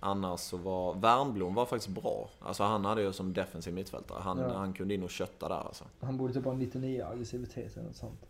[0.00, 2.30] annars så var Värnblom var faktiskt bra.
[2.40, 4.20] Alltså han hade ju som defensiv mittfältare.
[4.22, 4.56] Han, Ja.
[4.58, 5.84] han kunde in och kötta där alltså.
[6.00, 8.20] Han borde typ ha 99 aggressivitet eller något sånt.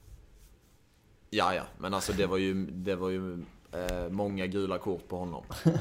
[1.30, 5.16] Ja, ja, men alltså det var ju, det var ju eh, många gula kort på
[5.16, 5.44] honom.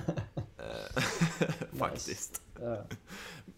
[0.57, 1.03] Eh,
[1.77, 2.41] Faktiskt.
[2.61, 2.77] Ja.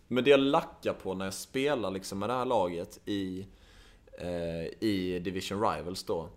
[0.08, 3.48] Men det jag lackar på när jag spelar liksom med det här laget i,
[4.20, 6.30] eh, i Division Rivals då.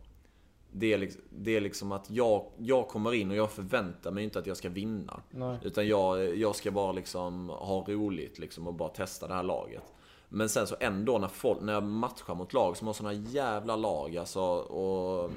[0.76, 4.24] Det är, liksom, det är liksom att jag, jag kommer in och jag förväntar mig
[4.24, 5.22] inte att jag ska vinna.
[5.30, 5.58] Nej.
[5.62, 9.82] Utan jag, jag ska bara liksom ha roligt liksom och bara testa det här laget.
[10.28, 13.76] Men sen så ändå när, folk, när jag matchar mot lag som har såna jävla
[13.76, 15.30] lag alltså, och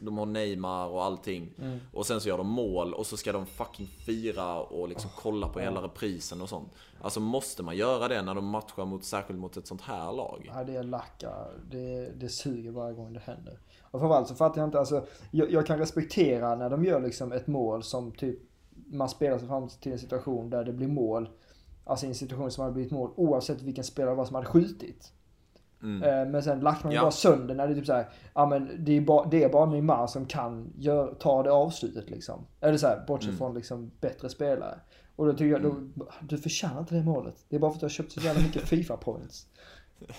[0.00, 1.52] de har Neymar och allting.
[1.92, 5.48] Och sen så gör de mål och så ska de fucking fira och liksom kolla
[5.48, 6.72] på hela reprisen och sånt.
[7.00, 10.50] Alltså måste man göra det när de matchar mot, särskilt mot ett sånt här lag?
[10.54, 11.30] Ja, det är lacka.
[11.70, 13.58] Det, det suger varje gång det händer.
[13.90, 17.32] Och framförallt så fattar jag inte, alltså, jag, jag kan respektera när de gör liksom
[17.32, 18.38] ett mål som typ,
[18.86, 21.28] man spelar sig fram till en situation där det blir mål.
[21.84, 24.46] Alltså i en situation som hade blivit mål oavsett vilken spelare det var som hade
[24.46, 25.12] skjutit.
[25.82, 26.02] Mm.
[26.02, 27.02] Eh, Men sen lackar man ju Ja.
[27.02, 29.66] bara sönder när det är typ såhär, ja men det är, bara, det är bara
[29.66, 32.46] Neymar som kan gör, ta det avslutet liksom.
[32.60, 33.38] Eller såhär, bortsett Mm.
[33.38, 34.80] från liksom bättre spelare.
[35.16, 35.74] Och då tycker jag, då,
[36.28, 37.44] du förtjänar inte det målet.
[37.48, 39.46] Det är bara för att du har köpt så jävla mycket FIFA points.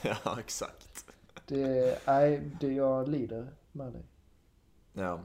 [0.04, 1.06] ja, exakt.
[1.48, 4.04] Det, nej, det jag lider med dig.
[4.94, 5.20] Ja.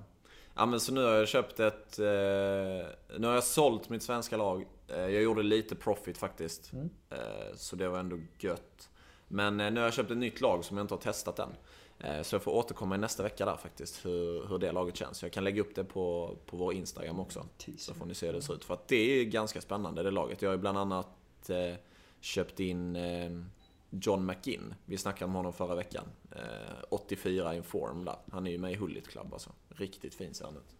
[0.54, 1.98] ja, men så nu har jag köpt ett...
[1.98, 2.86] Eh,
[3.18, 4.66] nu har jag sålt mitt svenska lag.
[4.88, 6.72] Eh, jag gjorde lite profit faktiskt.
[6.72, 6.90] Mm.
[7.10, 8.90] Eh, så det var ändå gött.
[9.28, 11.56] Men eh, nu har jag köpt ett nytt lag som jag inte har testat än.
[11.98, 15.22] Eh, så jag får återkomma i nästa vecka där faktiskt, hur, hur det laget känns.
[15.22, 17.46] Jag kan lägga upp det på, på vår Instagram också.
[17.58, 17.92] Teaser.
[17.92, 18.64] Så får ni se hur det ser ut.
[18.64, 20.42] För att det är ganska spännande det laget.
[20.42, 21.74] Jag har ju bland annat eh,
[22.20, 22.96] köpt in
[24.02, 24.74] John McInn.
[24.84, 26.04] Vi snackade om honom förra veckan.
[26.30, 28.16] Eh, 84 in form där.
[28.32, 29.50] Han är ju med i Hullit Club alltså.
[29.68, 30.76] Riktigt fin ser han ut.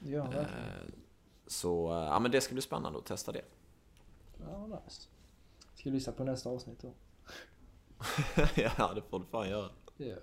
[0.00, 0.44] Han verkligen.
[0.44, 0.92] Eh,
[1.46, 3.44] så eh, ja, men det ska bli spännande att testa det.
[4.40, 5.02] Ja, nice.
[5.74, 6.92] Ska vi lyssna på nästa avsnitt då?
[8.78, 9.70] ja, det får du fan göra.
[9.96, 10.18] Jag.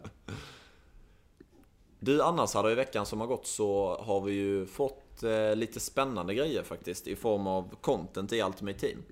[2.00, 5.80] Du, annars hade i veckan som har gått så har vi ju fått eh, lite
[5.80, 9.04] spännande grejer faktiskt i form av content i Ultimate Team.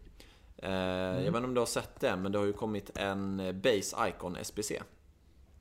[0.58, 3.40] Eh, Jag vet inte om du har sett det, men det har ju kommit en
[3.40, 4.72] eh, Base Icon SBC.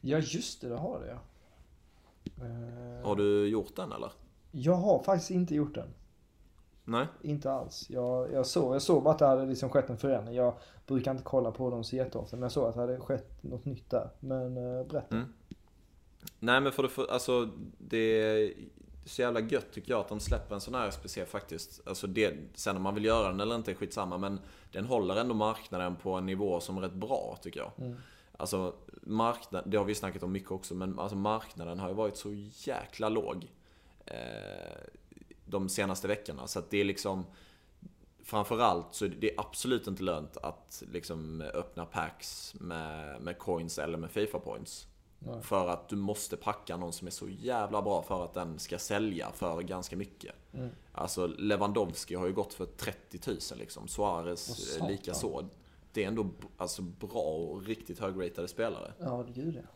[0.01, 1.19] Ja, just det, det har det ja.
[2.45, 4.13] Eh, Har du gjort den eller?
[4.51, 5.89] Jag har faktiskt inte gjort den.
[6.85, 7.07] Nej?
[7.23, 7.87] Inte alls.
[7.91, 10.37] Jag, jag, såg, jag såg bara att det hade liksom skett en förändring.
[10.37, 10.55] Jag
[10.87, 13.65] brukar inte kolla på dem så jätteofta, men jag såg att det hade skett något
[13.65, 14.11] nytt där.
[14.21, 14.55] Men
[14.89, 15.17] berätta.
[15.17, 15.33] Mm.
[16.39, 18.55] Nej men för det för, alltså det
[19.07, 21.81] är så jävla gött tycker jag att de släpper en sån här SPC faktiskt.
[21.87, 24.41] Alltså det, sen om man vill göra den eller inte skitsamma men
[24.73, 27.73] den håller ändå marknaden på en nivå som är rätt bra tycker jag.
[27.79, 27.97] Mm.
[28.37, 32.17] Alltså marknad, det har vi snackat om mycket också men alltså marknaden har ju varit
[32.17, 33.53] så jäkla låg.
[34.07, 34.77] Eh,
[35.45, 37.25] de senaste veckorna så att det är liksom
[38.27, 43.99] Framförallt så är det absolut inte lönt att liksom öppna packs med, med coins eller
[43.99, 44.89] med FIFA points.
[45.19, 45.43] Nej.
[45.43, 48.79] För att du måste packa någon som är så jävla bra för att den ska
[48.79, 50.35] sälja för ganska mycket.
[50.53, 50.69] Mm.
[50.93, 53.89] Alltså Lewandowski har ju gått för 30 000 liksom.
[53.89, 54.87] Suarez satan.
[54.87, 55.45] eh, lika så.
[55.93, 58.93] Det är ändå alltså, bra och riktigt högratade spelare.
[58.99, 59.69] Ja, det gud ja.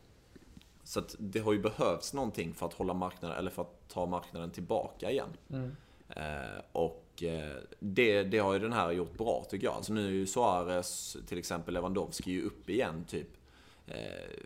[0.85, 4.51] Så det har ju behövts någonting för att hålla marknaden, eller för att ta marknaden
[4.51, 5.29] tillbaka igen.
[5.51, 5.77] Mm.
[6.09, 9.75] Eh, och eh, det, det har ju den här gjort bra tycker jag.
[9.75, 13.29] Alltså nu är ju Suarez, till exempel Lewandowski, ju upp igen typ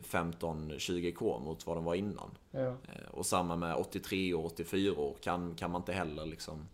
[0.02, 2.30] 15-20k mot vad de var innan.
[2.50, 2.60] Ja.
[2.60, 6.68] Eh, Och samma med 83 och 84 år kan, kan man inte heller liksom...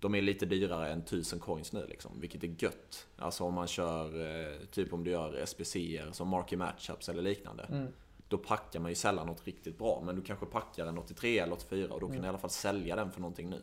[0.00, 3.06] De är lite dyrare än 1000 coins nu liksom, vilket är gött.
[3.16, 7.62] Alltså om man kör, eh, typ om du gör SBCer som marky matchups eller liknande.
[7.64, 7.86] Mm.
[8.28, 11.52] Då packar man ju sällan något riktigt bra, men du kanske packar en 83 eller
[11.52, 12.20] 84 och då kan Mm.
[12.22, 13.60] du i alla fall sälja den för någonting nu.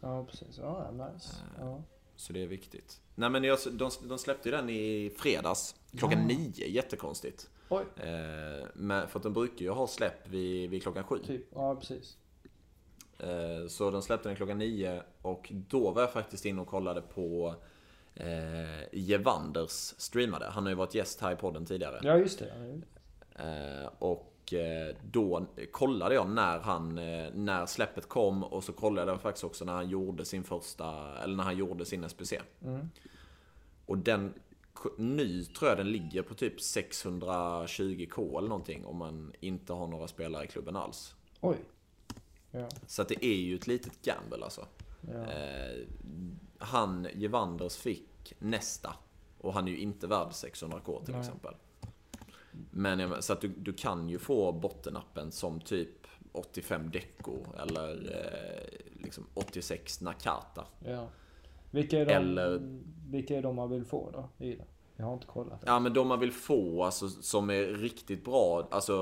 [0.00, 0.58] ja, precis.
[0.58, 1.34] Ja, nice.
[1.58, 1.82] Ja.
[2.16, 3.00] Så det är viktigt.
[3.14, 6.26] Nej men jag, de, de släppte ju den i fredags, klockan Ja.
[6.36, 7.50] nio, jättekonstigt.
[7.72, 11.18] Oj, Eh, men, för att de brukar ju ha släpp vid, vid klockan sju.
[11.18, 11.46] typ.
[11.54, 12.16] Ja, precis.
[13.18, 17.00] Eh, Så de släppte den klockan nio och då var jag faktiskt inne och kollade
[17.02, 17.54] på
[18.14, 20.46] eh, Jevanders streamade.
[20.46, 22.00] Han har ju varit gäst här i podden tidigare.
[22.02, 22.80] Ja, just det.
[23.44, 26.94] Eh, och eh, då kollade jag när han,
[27.34, 31.36] när släppet kom och så kollade jag faktiskt också när han gjorde sin första, eller
[31.36, 32.40] när han gjorde sin SPC.
[32.64, 32.90] Mm.
[33.86, 34.34] Och den,
[34.96, 40.08] nu tror jag den ligger på typ 620k eller någonting om man inte har några
[40.08, 41.14] spelare i klubben alls.
[41.40, 41.56] Oj.
[42.50, 42.68] Ja.
[42.86, 44.66] Så att det är ju ett litet gamble alltså.
[45.12, 45.32] Ja.
[45.32, 45.86] Eh,
[46.58, 48.94] han, Jevanders, fick nästa.
[49.38, 51.20] Och han är ju inte värd 600k till Nej.
[51.20, 51.54] exempel.
[52.70, 59.02] Men- så att du, du kan ju få bottenappen som typ 85 Deco eller eh,
[59.04, 60.66] liksom 86 Nakata.
[60.84, 61.08] ja.
[61.72, 62.60] Vilka är de, Eller-
[63.10, 64.44] vilka är de man vill få då?
[64.46, 64.64] I det?
[64.96, 65.62] Jag har inte kollat.
[65.66, 68.92] Ja men de man vill få alltså, som är riktigt bra, alltså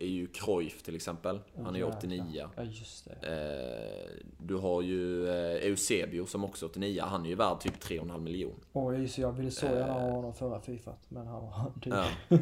[0.00, 1.40] är ju Cruyff till exempel.
[1.64, 2.48] Han är ju 89.
[2.56, 3.28] Ja, just det.
[3.28, 5.34] Eh, du har ju eh,
[5.66, 7.02] Eusebio som också är 89.
[7.02, 8.54] Han är ju värd typ 3,5 miljon.
[8.72, 11.00] Oj, så jag ville så gärna ha honom förra Fifat.
[11.08, 11.92] Men han var dyr.
[12.28, 12.38] Ja.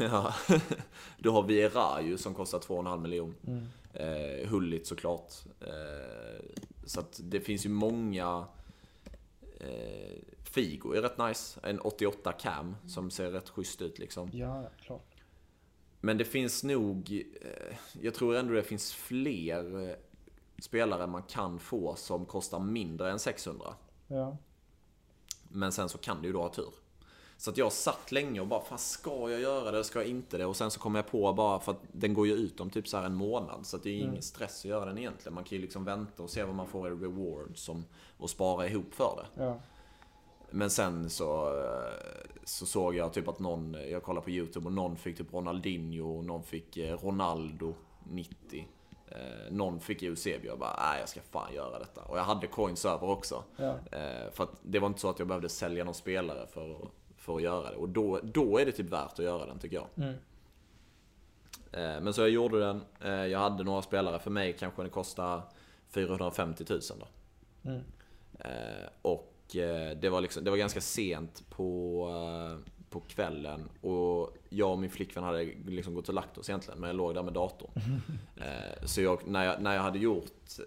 [0.00, 0.34] ja.
[1.18, 3.34] Du har Viera ju som kostar 2,5 miljon.
[3.46, 3.64] Mm.
[3.92, 5.32] Eh, Hullit såklart.
[5.60, 6.44] Eh,
[6.84, 8.44] så att det finns ju många...
[9.60, 11.60] Eh, Figo är rätt nice.
[11.62, 14.30] En 88 cam som ser rätt schysst ut liksom.
[14.32, 15.14] Ja, ja, klart.
[16.00, 17.24] Men det finns nog...
[17.40, 19.96] Eh, jag tror ändå det finns fler eh,
[20.58, 23.74] spelare man kan få som kostar mindre än 600.
[24.06, 24.36] Ja.
[25.48, 26.72] Men sen så kan du ju då ha tur.
[27.40, 30.38] Så att jag satt länge och bara, fan ska jag göra det, ska jag inte
[30.38, 30.46] det?
[30.46, 32.88] Och sen så kom jag på bara, för att den går ju ut om typ
[32.88, 33.66] så här en månad.
[33.66, 35.34] Så det är ju ingen stress att göra den egentligen.
[35.34, 37.84] Man kan ju liksom vänta och se vad man får i reward som,
[38.18, 39.42] och spara ihop för det.
[39.44, 39.58] Ja.
[40.50, 41.92] Men sen så, eh,
[42.44, 46.18] så såg jag typ att någon, jag kollade på YouTube och någon fick typ Ronaldinho
[46.18, 47.74] och någon fick eh, Ronaldo
[48.04, 48.68] 90.
[49.08, 49.16] Eh,
[49.50, 50.46] någon fick Eusebio.
[50.50, 52.00] Jag bara, nej jag ska fan göra detta.
[52.02, 53.44] Och jag hade coins över också.
[53.56, 53.74] Ja.
[53.92, 56.88] Eh, för att det var inte så att jag behövde sälja någon spelare för, att-
[57.28, 57.76] för att göra det.
[57.76, 59.86] Och då, då är det typ värt att göra den tycker jag.
[59.96, 60.14] Mm.
[61.72, 62.80] Eh, men så jag gjorde den.
[63.04, 64.18] Eh, jag hade några spelare.
[64.18, 65.42] För mig kanske det kostade
[65.88, 67.06] 450 000 då.
[67.70, 67.80] Mm.
[68.38, 69.34] Eh, och
[70.00, 72.10] det var, liksom, det var ganska sent på,
[72.90, 73.68] på kvällen.
[73.80, 76.80] Och jag och min flickvän hade liksom gått och lagt oss egentligen.
[76.80, 77.70] Men jag låg där med datorn.
[78.36, 80.58] Eh, så jag, när, jag, när jag hade gjort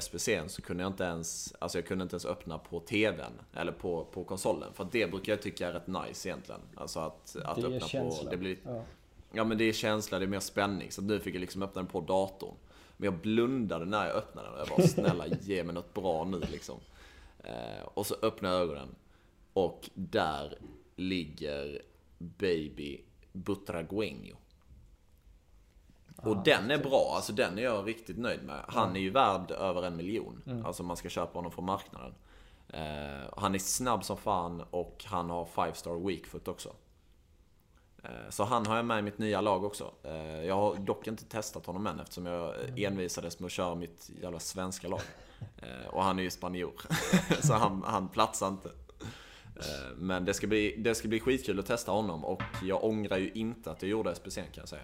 [0.00, 3.32] SPCn så kunde jag inte ens, alltså jag kunde inte ens öppna på TVn.
[3.54, 4.72] Eller på, på konsolen.
[4.74, 6.60] För det brukar jag tycka är rätt nice egentligen.
[6.74, 8.24] Alltså att, att Det öppna känsla.
[8.24, 8.30] på...
[8.30, 8.84] Det blir, Ja.
[9.32, 10.90] Ja men det är känsla, det är mer spänning.
[10.90, 12.54] Så nu fick jag liksom öppna den på datorn.
[12.96, 14.58] Men jag blundade när jag öppnade den.
[14.58, 16.78] Jag bara snälla ge mig något bra nu liksom.
[17.38, 18.88] Eh, och så öppnade jag ögonen.
[19.52, 20.58] Och där
[20.96, 21.82] ligger
[22.18, 23.00] Baby
[23.32, 24.36] Butragueño.
[26.22, 28.64] Och den är bra, alltså den är jag riktigt nöjd med.
[28.68, 30.62] Han är ju värd över en miljon.
[30.66, 32.14] Alltså man ska köpa honom från marknaden.
[32.68, 36.72] Eh, han är snabb som fan och han har 5 star weak foot också.
[38.04, 39.90] Eh, Så han har jag med i mitt nya lag också.
[40.02, 44.10] Eh, Jag har dock inte testat honom än eftersom jag envisades med att köra mitt
[44.22, 45.00] jävla svenska lag.
[45.90, 46.72] Och han är ju spanjor.
[47.42, 48.70] Så han, han platsar inte.
[49.96, 53.30] Men det ska, bli, det ska bli skitkul att testa honom och jag ångrar ju
[53.32, 54.82] inte att jag gjorde SPCn kan jag säga.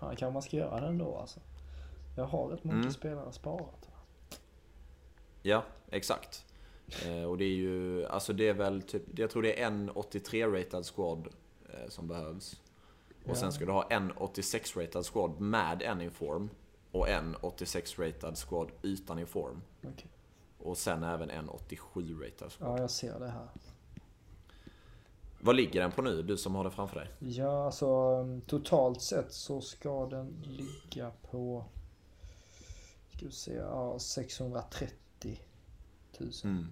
[0.00, 1.40] Fan, kanske man ska göra den då alltså.
[2.16, 2.92] Jag har rätt mycket Mm.
[2.92, 3.88] spelare sparat.
[5.42, 6.44] Ja, exakt.
[7.06, 9.90] Eh, Och det är ju, alltså det är väl typ, jag tror det är en
[9.90, 11.28] 83-ratad squad
[11.68, 12.60] eh, som behövs.
[13.26, 13.52] Och sen Ja.
[13.52, 16.50] ska du ha en 86-ratad squad med en inform.
[16.92, 19.62] Och en 86-ratad squad utan inform.
[19.78, 20.10] Okej.
[20.58, 22.70] Och sen även en 87-ratad squad.
[22.70, 23.48] Ja, jag ser det här.
[25.40, 27.08] Vad ligger den på nu, du som har det framför dig?
[27.18, 31.64] Ja, alltså totalt sett så ska den ligga på...
[33.16, 35.40] Ska vi se, ja 630
[36.18, 36.66] 000 Mm.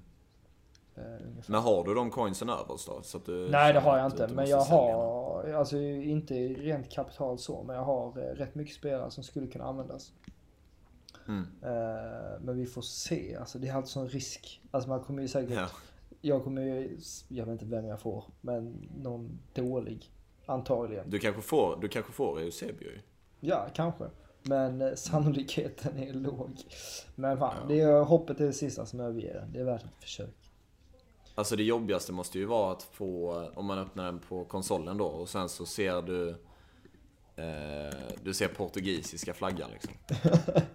[1.26, 1.52] ungefär.
[1.52, 3.02] Men har du de coinsen överst då?
[3.02, 4.28] Så att du Nej det har jag inte.
[4.28, 9.10] Men jag har, alltså inte rent kapital så, men jag har eh, rätt mycket spelare
[9.10, 10.12] som skulle kunna användas.
[11.28, 11.46] Mm.
[11.62, 13.36] Eh, Men vi får se.
[13.36, 14.60] Alltså det är alltid sån risk.
[14.70, 15.50] Alltså man kommer ju säkert...
[15.56, 15.68] Ja.
[16.20, 16.98] Jag kommer ju...
[17.28, 18.24] Jag vet inte vem jag får.
[18.40, 20.10] Men någon dålig.
[20.46, 21.10] Antagligen.
[21.10, 23.00] Du kanske får, du kanske får Eusebio ju.
[23.40, 24.04] Ja, kanske.
[24.42, 26.50] Men eh, sannolikheten är låg.
[27.14, 29.52] Men fan, det är hoppet är det sista som överger den.
[29.52, 30.34] Det är värt ett försök.
[31.34, 35.04] Alltså det jobbigaste måste ju vara att få, om man öppnar den på konsolen då
[35.04, 36.28] och sen så ser du
[37.36, 39.92] eh, Du ser portugisiska flaggan liksom.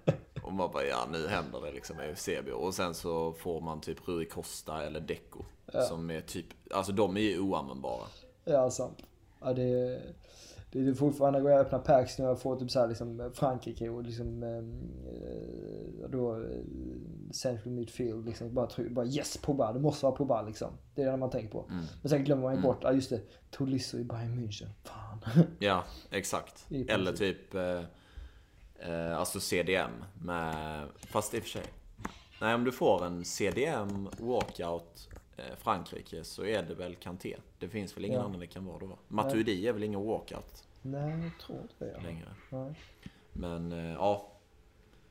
[0.54, 2.54] Och man bara, ja nu händer det liksom med Eusebio.
[2.54, 5.44] Och sen så får man typ Rui Costa eller Deco.
[5.90, 8.04] Som är typ, alltså de är ju oanvändbara.
[8.46, 9.04] Ja, sant.
[9.42, 10.02] Ja, det är...
[10.72, 14.04] Det är fortfarande går jag öppnar packs nu och får typ såhär liksom Frankrike och
[14.04, 16.42] liksom eh, då eh,
[17.32, 20.68] central midfield liksom bara, bara yes Pogba, det måste vara Pogba liksom.
[20.96, 21.66] Det är det man tänker på.
[22.02, 24.68] Men sen glömmer man ju bort, ja just det, Tolisso i Bayern München.
[24.84, 25.44] Fan.
[25.60, 26.66] Ja, exakt.
[26.88, 27.82] Eller typ eh,
[28.86, 31.66] eh, alltså CDM med, fast i och för sig.
[32.42, 37.38] Nej, om du får en CDM walkout eh, Frankrike så är det väl Kanté.
[37.60, 38.26] Det finns väl ingen Ja.
[38.26, 38.98] annan det kan vara då?
[39.08, 42.02] Matuidi är väl ingen walkout Nej, jag tror inte det.
[42.04, 42.28] Längre.
[42.50, 42.74] Nej,
[43.34, 44.30] Men eh, ja.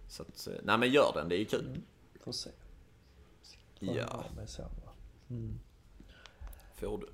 [0.08, 1.80] Så att, eh, nej men gör den, det är ju kul.
[2.20, 2.50] får se.
[3.78, 4.24] Ja,
[4.58, 4.92] va.
[6.74, 7.08] får du.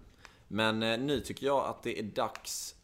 [0.48, 2.76] Men eh, nu tycker jag att det är dags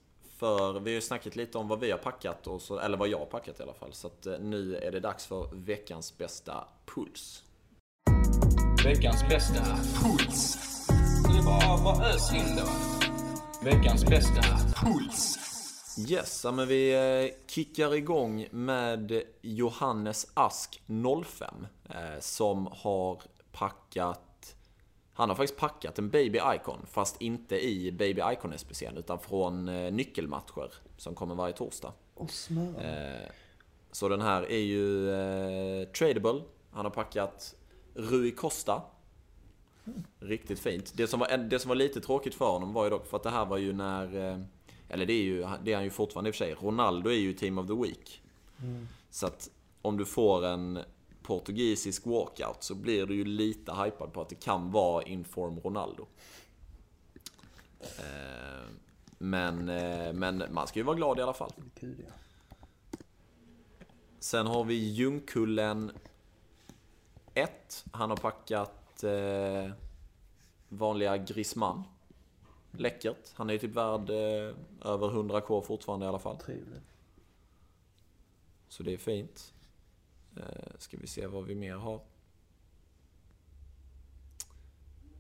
[0.44, 3.08] för, vi har ju snackat lite om vad vi har packat, och så, eller vad
[3.08, 3.92] jag har packat i alla fall.
[3.92, 6.64] Så att eh, nu är det dags för veckans bästa
[6.94, 7.42] puls.
[8.84, 9.64] Veckans bästa
[10.02, 10.56] puls.
[11.28, 11.44] Det är
[11.84, 12.66] bara, ös in då.
[13.70, 14.42] Veckans bästa
[14.84, 15.38] puls.
[16.08, 20.82] Yes, men vi eh, kickar igång med Johannes Ask
[21.24, 21.66] 05.
[21.90, 23.22] Eh, som har
[23.52, 24.20] packat...
[25.16, 29.68] Han har faktiskt packat en Baby Icon, fast inte i Baby Icon SPCn, utan från
[29.68, 31.92] eh, nyckelmatcher som kommer varje torsdag.
[32.14, 32.74] Och smör.
[32.84, 33.30] Eh,
[33.92, 36.42] så den här är ju eh, tradable.
[36.70, 37.54] Han har packat
[37.94, 38.82] Rui Costa.
[40.20, 40.92] Riktigt fint.
[40.96, 43.22] Det som, var, det som var lite tråkigt för honom var ju dock för att
[43.22, 44.30] det här var ju när...
[44.30, 44.38] Eh,
[44.88, 46.54] eller det är, ju, det är han ju fortfarande i och för sig.
[46.54, 48.22] Ronaldo är ju Team of the Week.
[49.10, 49.50] Så att
[49.82, 50.78] om du får en
[51.24, 56.06] portugisisk walkout så blir du ju lite hypad på att det kan vara inform Ronaldo.
[57.80, 58.68] Eh,
[59.18, 61.52] men, eh, men man ska ju vara glad i alla fall.
[64.18, 65.92] Sen har vi Ljungkullen
[67.34, 67.84] 1.
[67.92, 69.72] Han har packat eh,
[70.68, 71.82] vanliga Grisman.
[72.70, 73.32] Läckert.
[73.34, 74.56] Han är ju typ värd eh,
[74.90, 76.36] över 100k fortfarande i alla fall.
[76.36, 76.94] Trevligt.
[78.68, 79.53] Så det är fint.
[80.36, 82.00] Eh, ska vi se vad vi mer har.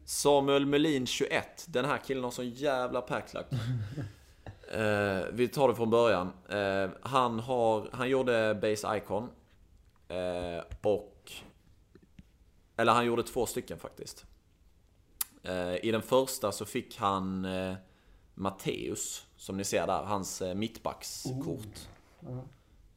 [0.04, 1.66] Samuel Melin 21.
[1.68, 3.46] Den här killen har sån jävla packlack.
[4.68, 6.32] Eh, vi tar det från början.
[6.48, 9.30] Eh, han, har, han gjorde Base Icon.
[10.08, 11.32] Eh, och...
[12.76, 14.26] Eller han gjorde två stycken faktiskt.
[15.42, 17.74] Eh, I den första så fick han eh,
[18.34, 21.88] Matteus, som ni ser där, hans mittbackskort.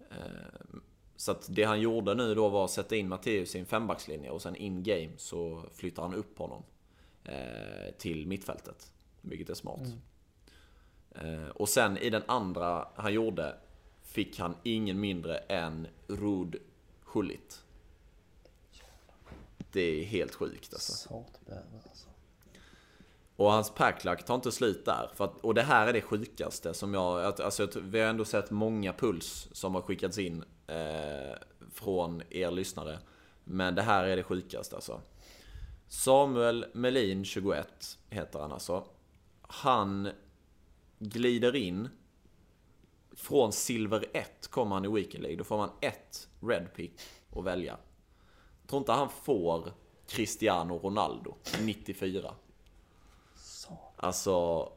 [0.09, 0.79] Eh,
[1.17, 4.29] så att det han gjorde nu då var att sätta in Matteus i en fembackslinje
[4.29, 6.63] och sen in game så flyttar han upp honom
[7.23, 8.91] eh, till mittfältet.
[9.21, 9.87] Vilket är smart.
[11.11, 13.57] Eh, och sen i den andra han gjorde
[14.01, 16.55] fick han ingen mindre än Rud
[17.03, 17.63] Hullit.
[19.71, 20.91] Det är helt sjukt alltså.
[21.83, 22.07] Alltså.
[23.35, 25.11] Och hans packlack tar inte slut där.
[25.17, 27.41] Att, och det här är det sjukaste som jag...
[27.41, 31.37] Alltså, vi har ändå sett många puls som har skickats in Eh,
[31.71, 32.99] från er lyssnare.
[33.43, 35.01] Men det här är det sjukaste alltså.
[35.87, 38.83] Samuel Melin, 21, heter han alltså.
[39.41, 40.09] Han
[40.99, 41.89] glider in.
[43.11, 45.37] Från silver 1 kommer han i Weekend League.
[45.37, 47.01] Då får man ett red pick
[47.35, 47.77] att välja.
[48.67, 49.71] Tror inte han får
[50.07, 52.33] Cristiano Ronaldo, 94.
[53.95, 54.69] Alltså,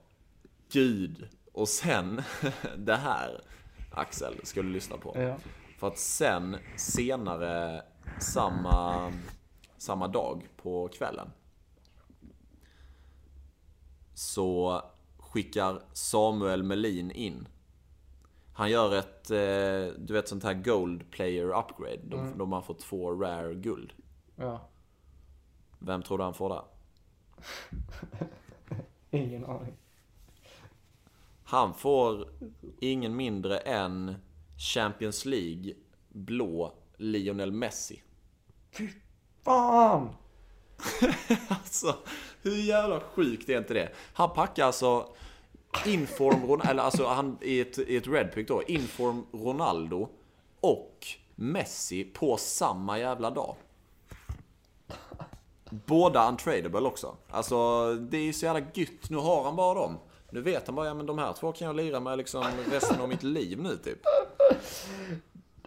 [0.73, 1.29] gud.
[1.53, 2.23] Och sen,
[2.77, 3.45] det här
[3.91, 5.13] Axel ska du lyssna på.
[5.19, 5.37] Ja.
[5.81, 7.83] För att sen, senare
[8.19, 9.13] samma,
[9.77, 11.31] samma dag på kvällen.
[14.15, 14.83] Så
[15.19, 17.49] skickar Samuel Melin in.
[18.53, 22.01] Han gör ett, eh, du vet sånt här Gold Player Upgrade.
[22.03, 23.93] Då, då man får två rare guld.
[24.37, 24.69] Ja.
[25.79, 26.65] Vem tror du han får där?
[29.11, 29.75] Ingen aning.
[31.45, 32.29] Han får
[32.79, 34.15] ingen mindre än
[34.61, 35.75] Champions League
[36.09, 38.03] blå Lionel Messi.
[39.45, 40.09] Fan!
[41.49, 41.95] Alltså,
[42.43, 43.89] hur jävla sjukt är inte det?
[44.13, 45.09] Han packar alltså
[45.87, 50.09] Inform eller alltså han i ett, i ett red pick då, Inform Ronaldo
[50.61, 53.57] och Messi på samma jävla dag.
[55.71, 57.17] Båda untradable också.
[57.31, 59.11] Alltså, det är så jävla gött.
[59.11, 59.99] Nu har han bara dem.
[60.31, 63.01] Nu vet han bara, ja men de här två kan jag lira med liksom resten
[63.01, 63.99] av mitt liv nu typ.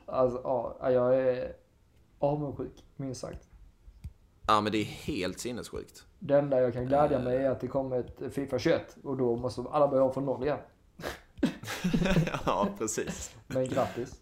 [0.06, 1.56] Alltså, ja, jag är
[2.20, 3.48] avundsjuk, minst sagt.
[4.48, 6.06] Ja men det är helt sinnessjukt.
[6.20, 9.36] Det enda jag kan glädja mig är att det kommer ett Fifa 21 och då
[9.36, 10.60] måste alla börja om från noll igen.
[12.46, 13.36] ja, precis.
[13.48, 14.22] Men grattis.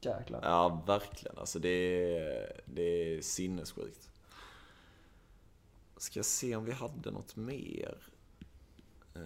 [0.00, 0.40] Jäklar.
[0.42, 1.38] Ja, verkligen.
[1.38, 4.10] Alltså det är, det är sinnessjukt.
[5.96, 7.98] Ska se om vi hade något mer.
[9.14, 9.20] Eh,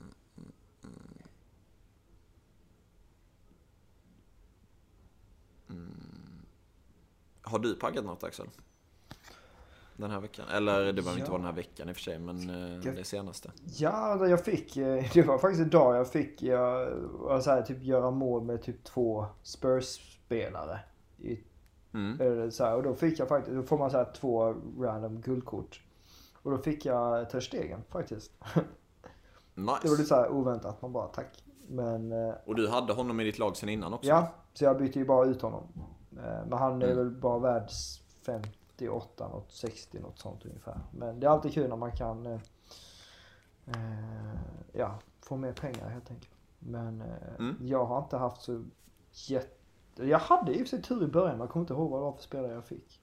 [0.00, 0.52] mm, mm,
[0.84, 1.22] mm.
[5.70, 6.46] Mm.
[7.50, 8.46] Har du packat något Axel?
[9.96, 10.48] Den här veckan?
[10.48, 11.30] Eller det behöver inte Ja.
[11.30, 13.50] vara den här veckan i och för sig, men eh, Jag- det senaste.
[13.64, 17.82] Ja, jag fick, eh, det var faktiskt idag jag fick jag, var så här, typ
[17.82, 20.80] göra mål med typ två Spurs-spelare.
[21.94, 22.20] Mm.
[22.20, 25.20] eller så här, och då fick jag faktiskt, då får man så här två random
[25.20, 25.82] guldkort.
[26.42, 28.32] Och då fick jag Ter Stegen faktiskt.
[29.54, 30.04] Det var lite Nice.
[30.04, 31.44] så här oväntat, man bara tack.
[31.68, 34.08] Men eh, Och du hade honom i ditt lag sen innan också?
[34.08, 35.62] ja, så jag bytte ju bara ut honom.
[36.16, 36.96] Eh, Men han är Mm.
[36.98, 37.70] väl bara värd
[38.26, 40.80] 58, något 60, något sånt ungefär.
[40.92, 42.40] Men det är alltid kul när man kan eh,
[43.66, 44.38] eh,
[44.72, 46.34] ja, få mer pengar helt enkelt.
[46.58, 47.56] Men eh, Mm.
[47.60, 48.64] jag har inte haft så
[49.12, 49.54] jätte...
[49.94, 52.00] Jag hade i och för sig tur i början men jag kommer inte ihåg vad
[52.00, 53.02] det var för spelare jag fick.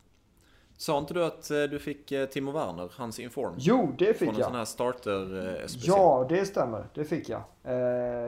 [0.78, 3.54] Sa inte du att eh, du fick Timo Werner, hans inform?
[3.58, 4.46] Jo, det fick Från en jag.
[4.48, 5.66] sån här starter eh?
[5.84, 6.88] Ja, det stämmer.
[6.94, 7.42] Det fick jag.
[7.64, 7.74] Eh,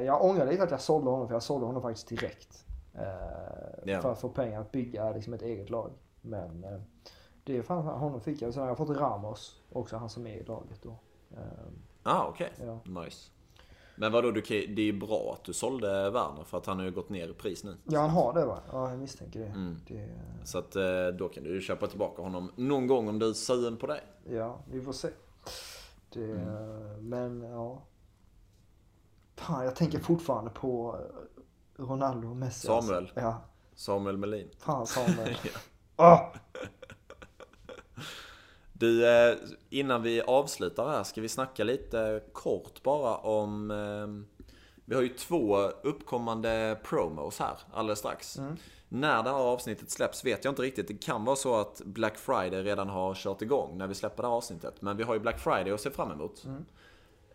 [0.05, 2.65] jag ångrar lite att jag sålde honom, för jag sålde honom faktiskt direkt.
[2.97, 3.03] Eh,
[3.85, 4.01] Ja.
[4.01, 5.91] För att få pengar att bygga liksom, ett eget lag.
[6.21, 6.79] Men eh,
[7.43, 8.53] det är fan, honom fick jag.
[8.53, 10.99] Sen har jag fått Ramos, också han som är i laget då.
[11.31, 11.41] Eh,
[12.03, 12.51] Ah, okej.
[12.65, 13.01] Ja.
[13.03, 13.31] Nice.
[13.95, 16.85] Men vadå, du, det är ju bra att du sålde Werner för att han har
[16.85, 17.77] ju gått ner i pris nu.
[17.83, 18.59] ja, han har det va?
[18.71, 19.45] Ja, jag misstänker det.
[19.45, 19.77] Mm.
[19.87, 20.09] det
[20.43, 23.33] Så att eh, då kan du ju köpa tillbaka honom någon gång om du är
[23.33, 24.01] sugen på det.
[24.29, 25.09] ja, vi får se.
[26.13, 27.09] Det, Mm.
[27.09, 27.81] Men ja.
[29.35, 31.36] Fan, jag tänker fortfarande på eh,
[31.77, 32.67] Ronaldo och Messi.
[32.67, 32.97] Samuel.
[32.97, 33.19] Alltså.
[33.19, 33.41] Ja,
[33.75, 34.49] Samuel Melin.
[34.59, 35.37] fan Samuel.
[35.99, 36.19] Ah!
[38.73, 39.37] Du, eh,
[39.69, 43.71] innan vi avslutar här ska vi snacka lite kort bara om...
[43.71, 44.35] Eh,
[44.85, 48.39] vi har ju två uppkommande promos här alldeles strax.
[48.89, 50.87] När det här avsnittet släpps vet jag inte riktigt.
[50.87, 54.29] Det kan vara så att Black Friday redan har kört igång när vi släpper det
[54.29, 54.81] här avsnittet.
[54.81, 56.45] Men vi har ju Black Friday att se fram emot.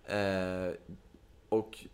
[0.05, 0.75] Eh,
[1.49, 1.87] och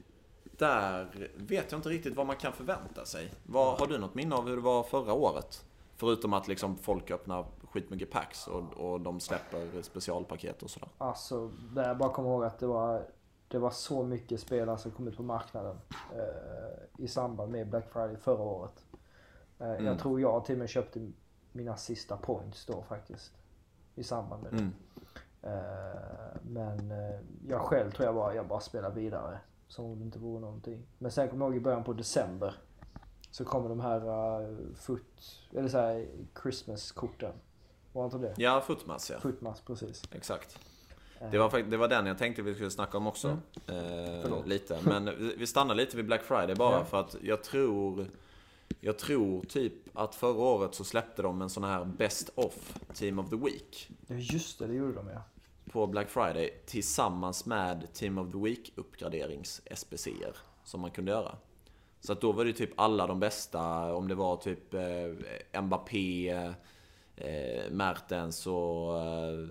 [0.59, 3.33] där vet jag inte riktigt vad man kan förvänta sig.
[3.47, 5.65] Vad, har du något minne av hur det var förra året?
[5.97, 10.89] Förutom att liksom folk öppnar skitmycket packs och, och de släpper specialpaket och sådär.
[10.99, 13.07] Alltså, där jag bara kommer ihåg att det var,
[13.49, 15.77] det var så mycket spelare som kom ut på marknaden
[16.15, 18.85] eh, i samband med Black Friday förra året.
[19.59, 19.87] Eh, Mm.
[19.87, 21.11] Jag tror jag till och med köpte
[21.53, 23.33] mina sista points då faktiskt.
[23.95, 24.59] I samband med det.
[24.59, 24.73] Mm.
[25.43, 29.39] Eh, men eh, jag själv tror jag bara, jag bara spelar vidare.
[29.69, 30.87] Som om det inte vore någonting.
[30.99, 32.55] Men sen kommer jag ihåg i början på december.
[33.31, 34.09] Så kommer de här
[34.51, 36.07] uh, foot, eller så här
[36.43, 37.33] Christmas-korten.
[37.93, 38.35] Var inte det?
[38.37, 39.21] Ja, Footmass ja.
[39.21, 40.03] Footmass, precis.
[40.13, 40.59] Exakt.
[41.31, 43.39] Det var, det var den jag tänkte vi skulle snacka om också.
[43.67, 44.25] Mm.
[44.25, 44.79] Eh, lite.
[44.85, 46.85] Men vi- stannar lite vid Black Friday bara Ja.
[46.85, 48.07] för att jag tror...
[48.81, 53.19] Jag tror typ att förra året så släppte de en sån här Best of Team
[53.19, 53.91] of the Week.
[54.07, 55.23] Ja just det, det gjorde de ja.
[55.69, 61.37] På Black Friday tillsammans med Team of the Week uppgraderings SPCer som man kunde göra.
[62.01, 66.29] Så att då var det typ alla de bästa, om det var typ eh, Mbappé,
[67.17, 69.49] eh, Mertens och, eh,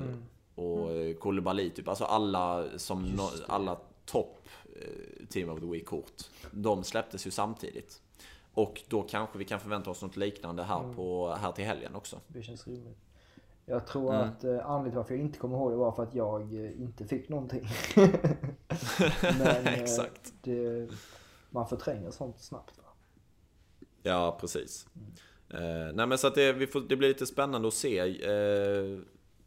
[0.56, 1.88] och eh, Koulibaly typ.
[1.88, 6.24] Alltså alla som, no, alla topp eh, Team of the Week-kort.
[6.52, 8.02] De släpptes ju samtidigt.
[8.54, 12.20] Och då kanske vi kan förvänta oss något liknande här, på, här till helgen också.
[12.28, 12.98] Det känns rimligt.
[13.70, 14.30] Jag tror Mm.
[14.30, 16.82] att eh, anledningen till varför jag inte kommer ihåg det var för att jag eh,
[16.82, 17.68] inte fick någonting.
[19.22, 20.34] Men eh, Exakt.
[20.42, 20.88] det,
[21.50, 22.78] man förtränger sånt snabbt.
[22.78, 22.84] Va?
[24.04, 24.88] Ja, precis.
[25.50, 29.00] Eh, nej men så att det, får, det blir lite spännande att se eh,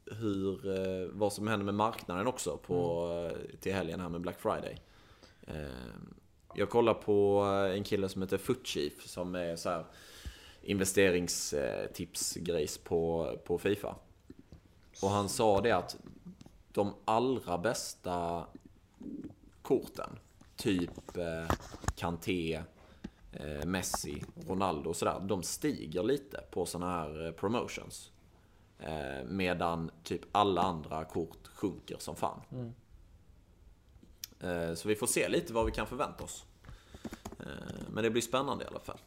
[0.05, 4.41] hur, eh, vad som händer med marknaden också på, eh, till helgen här med Black
[4.41, 4.79] Friday.
[6.55, 7.41] Jag kollar på
[7.77, 9.85] en kille som heter Footchief som är så här
[10.63, 13.97] investeringstipsgrejs på, på Fifa.
[15.03, 15.97] Och han sa det att
[16.73, 18.47] de allra bästa
[19.63, 20.19] korten,
[20.57, 21.57] typ eh,
[21.97, 22.63] Kanté,
[23.33, 28.13] eh, Messi, Ronaldo och sådär, de stiger lite på sådana här eh, promotions.
[28.79, 32.41] Eh, medan typ alla andra kort sjunker som fan.
[34.41, 36.45] Eh, så vi får se lite vad vi kan förvänta oss.
[37.89, 38.99] Men det blir spännande i alla fall.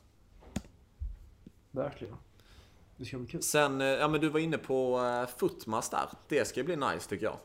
[1.72, 2.16] Verkligen.
[3.04, 3.42] Det ska bli kul.
[3.44, 6.10] Sen, eh, ja men du var inne på eh, Footmas där.
[6.28, 7.38] Det ska bli nice tycker jag.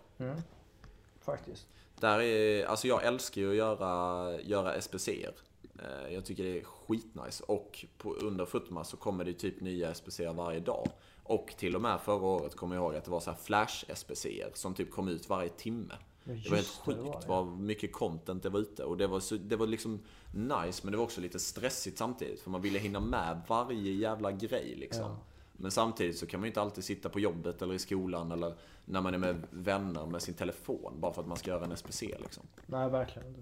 [1.21, 1.67] Faktiskt.
[2.01, 5.33] Där är, alltså jag älskar ju att göra, göra SPCer.
[5.79, 7.45] Eh, Jag tycker det är skitnice.
[7.47, 10.89] Och på, under Footmas så kommer det typ nya SPCer varje dag.
[11.23, 14.51] Och till och med förra året kommer jag ihåg att det var så här flash-SPCer
[14.55, 15.95] som typ kom ut varje timme.
[16.25, 18.85] Ja, Det var helt just det, sjukt var vad mycket content det var ute.
[18.85, 20.01] Och det var, så, det var liksom
[20.35, 22.41] nice men det var också lite stressigt samtidigt.
[22.41, 25.03] För man ville hinna med varje jävla grej liksom.
[25.05, 25.17] Ja.
[25.61, 28.55] Men samtidigt så kan man ju inte alltid sitta på jobbet eller i skolan eller
[28.85, 31.77] när man är med vänner med sin telefon bara för att man ska göra en
[31.77, 32.43] SPC liksom.
[32.67, 33.41] Nej, verkligen inte.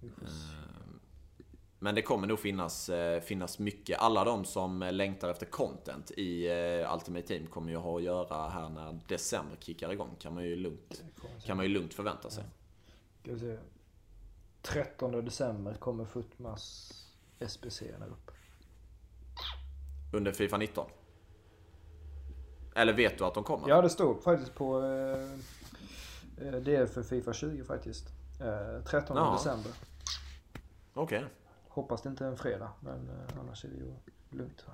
[0.00, 0.66] Se.
[1.78, 3.98] Men det kommer nog finnas, eh, finnas mycket.
[3.98, 8.02] Alla de som eh, längtar efter content i eh, Ultimate Team kommer ju ha att
[8.02, 10.16] göra här när december kickar igång.
[10.18, 11.02] Kan man ju lugnt,
[11.44, 12.44] kan man ju lugnt förvänta sig.
[13.22, 13.58] Ska vi se.
[14.62, 16.92] 13 december kommer Footmas
[17.48, 18.30] SPC upp.
[20.12, 20.86] Under Fifa 19.
[22.74, 23.68] Eller vet du att de kommer?
[23.68, 24.82] Ja, det stod faktiskt på...
[24.82, 25.22] Eh,
[26.48, 28.06] eh, det är för Fifa 20 faktiskt.
[28.40, 29.32] Eh, 13 Ja.
[29.32, 29.72] december.
[30.94, 31.24] Okej.
[31.68, 33.92] Hoppas det inte är en fredag, men eh, annars är det ju
[34.30, 34.64] lugnt.
[34.66, 34.72] Va?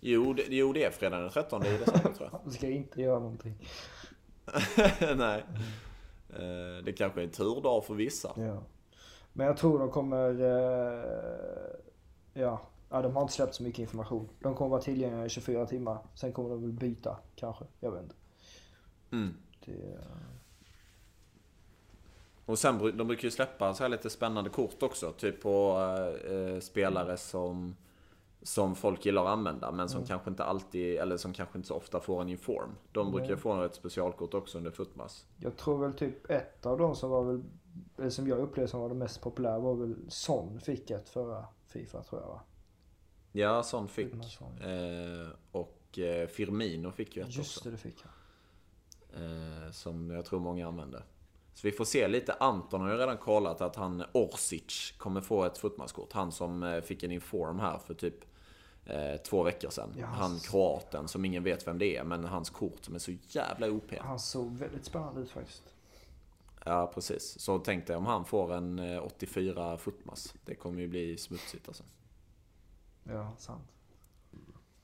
[0.00, 2.40] Jo, det, jo, det är fredag den 13 i december tror jag.
[2.44, 3.54] Jag ska inte göra någonting.
[5.16, 5.44] Nej.
[6.30, 8.32] Eh, Det kanske är en turdag för vissa.
[8.36, 8.62] Ja.
[9.32, 10.40] Men jag tror de kommer...
[10.40, 11.74] Eh,
[12.42, 12.60] ja,
[12.92, 14.28] Ja, de har inte släppt så mycket information.
[14.40, 15.98] De kommer vara tillgängliga i 24 timmar.
[16.14, 17.64] Sen kommer de väl byta, kanske.
[17.80, 18.14] Jag vet inte.
[19.10, 19.34] Mm.
[19.64, 19.98] Det,
[22.46, 25.12] Och sen, de brukar ju släppa så här lite spännande kort också.
[25.12, 25.78] Typ på
[26.30, 27.76] eh, spelare som,
[28.42, 29.72] som folk gillar att använda.
[29.72, 32.70] Men som kanske inte alltid, eller som kanske inte så ofta får en inform.
[32.92, 35.26] De brukar ju få ett specialkort också under Footmass.
[35.36, 37.42] jag tror väl typ ett av de som var väl,
[37.98, 41.44] eller som jag upplevde som var det mest populära var väl Son fick ett förra
[41.66, 42.40] Fifa tror jag va?
[43.32, 44.12] Ja, sån fick.
[44.24, 44.58] Son.
[44.62, 47.70] Eh, och eh, Firmino fick ju ett Just också.
[47.70, 48.12] det, fick han.
[49.64, 51.04] Eh, som jag tror många använder.
[51.54, 52.32] Så vi får se lite.
[52.32, 56.12] Anton har ju redan kollat att han Orsic kommer få ett Footmass-kort.
[56.12, 58.14] Han som eh, fick en inform här för typ
[58.86, 59.94] eh, två veckor sedan.
[59.98, 62.04] Ja, Han kroaten som ingen vet vem det är.
[62.04, 63.98] Men hans kort som är så jävla OP.
[63.98, 65.74] Han såg väldigt spännande ut faktiskt.
[66.64, 67.40] Ja, precis.
[67.40, 70.34] Så tänk dig om han får en eh, 84 Footmass.
[70.44, 71.84] Det kommer ju bli smutsigt alltså.
[73.04, 73.62] Ja, sant.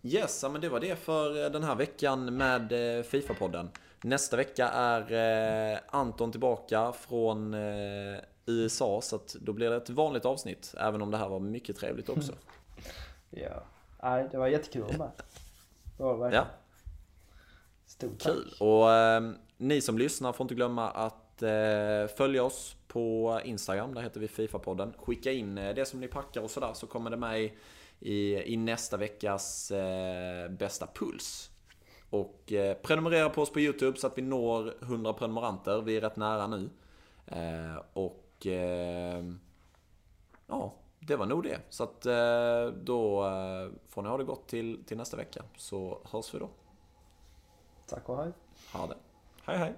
[0.02, 3.68] Yes, ja, men det var det för eh, den här veckan med eh, Fifa-podden.
[4.02, 5.12] Nästa vecka är
[5.74, 7.54] eh, Anton tillbaka från
[8.46, 10.74] USA, så då blir det ett vanligt avsnitt.
[10.78, 12.32] Även om det här var mycket trevligt också.
[13.30, 13.62] Ja.
[14.02, 15.10] Nej, det var jättekul med.
[15.96, 16.44] Det var det verkligen.
[16.44, 16.50] Ja,
[17.86, 18.32] Stort tack.
[18.32, 18.54] kul.
[18.60, 23.94] Och eh, ni som lyssnar får inte glömma att eh, följa oss på Instagram.
[23.94, 24.92] Där heter vi Fifa-podden.
[24.98, 27.52] Skicka in det som ni packar och sådär så kommer det med i,
[28.00, 31.50] i, i nästa veckas eh, bästa puls.
[32.10, 35.82] Och eh, prenumerera på oss på YouTube så att vi når 100 prenumeranter.
[35.82, 36.70] Vi är rätt nära nu.
[37.26, 39.24] Eh, och eh,
[40.46, 41.60] ja, det var nog det.
[41.68, 45.42] Så att eh, då eh, får ni ha det gott till, till nästa vecka.
[45.56, 46.48] Så hörs vi då.
[47.86, 48.32] Tack och hej.
[48.72, 48.96] Ha det.
[49.44, 49.74] Hej hej.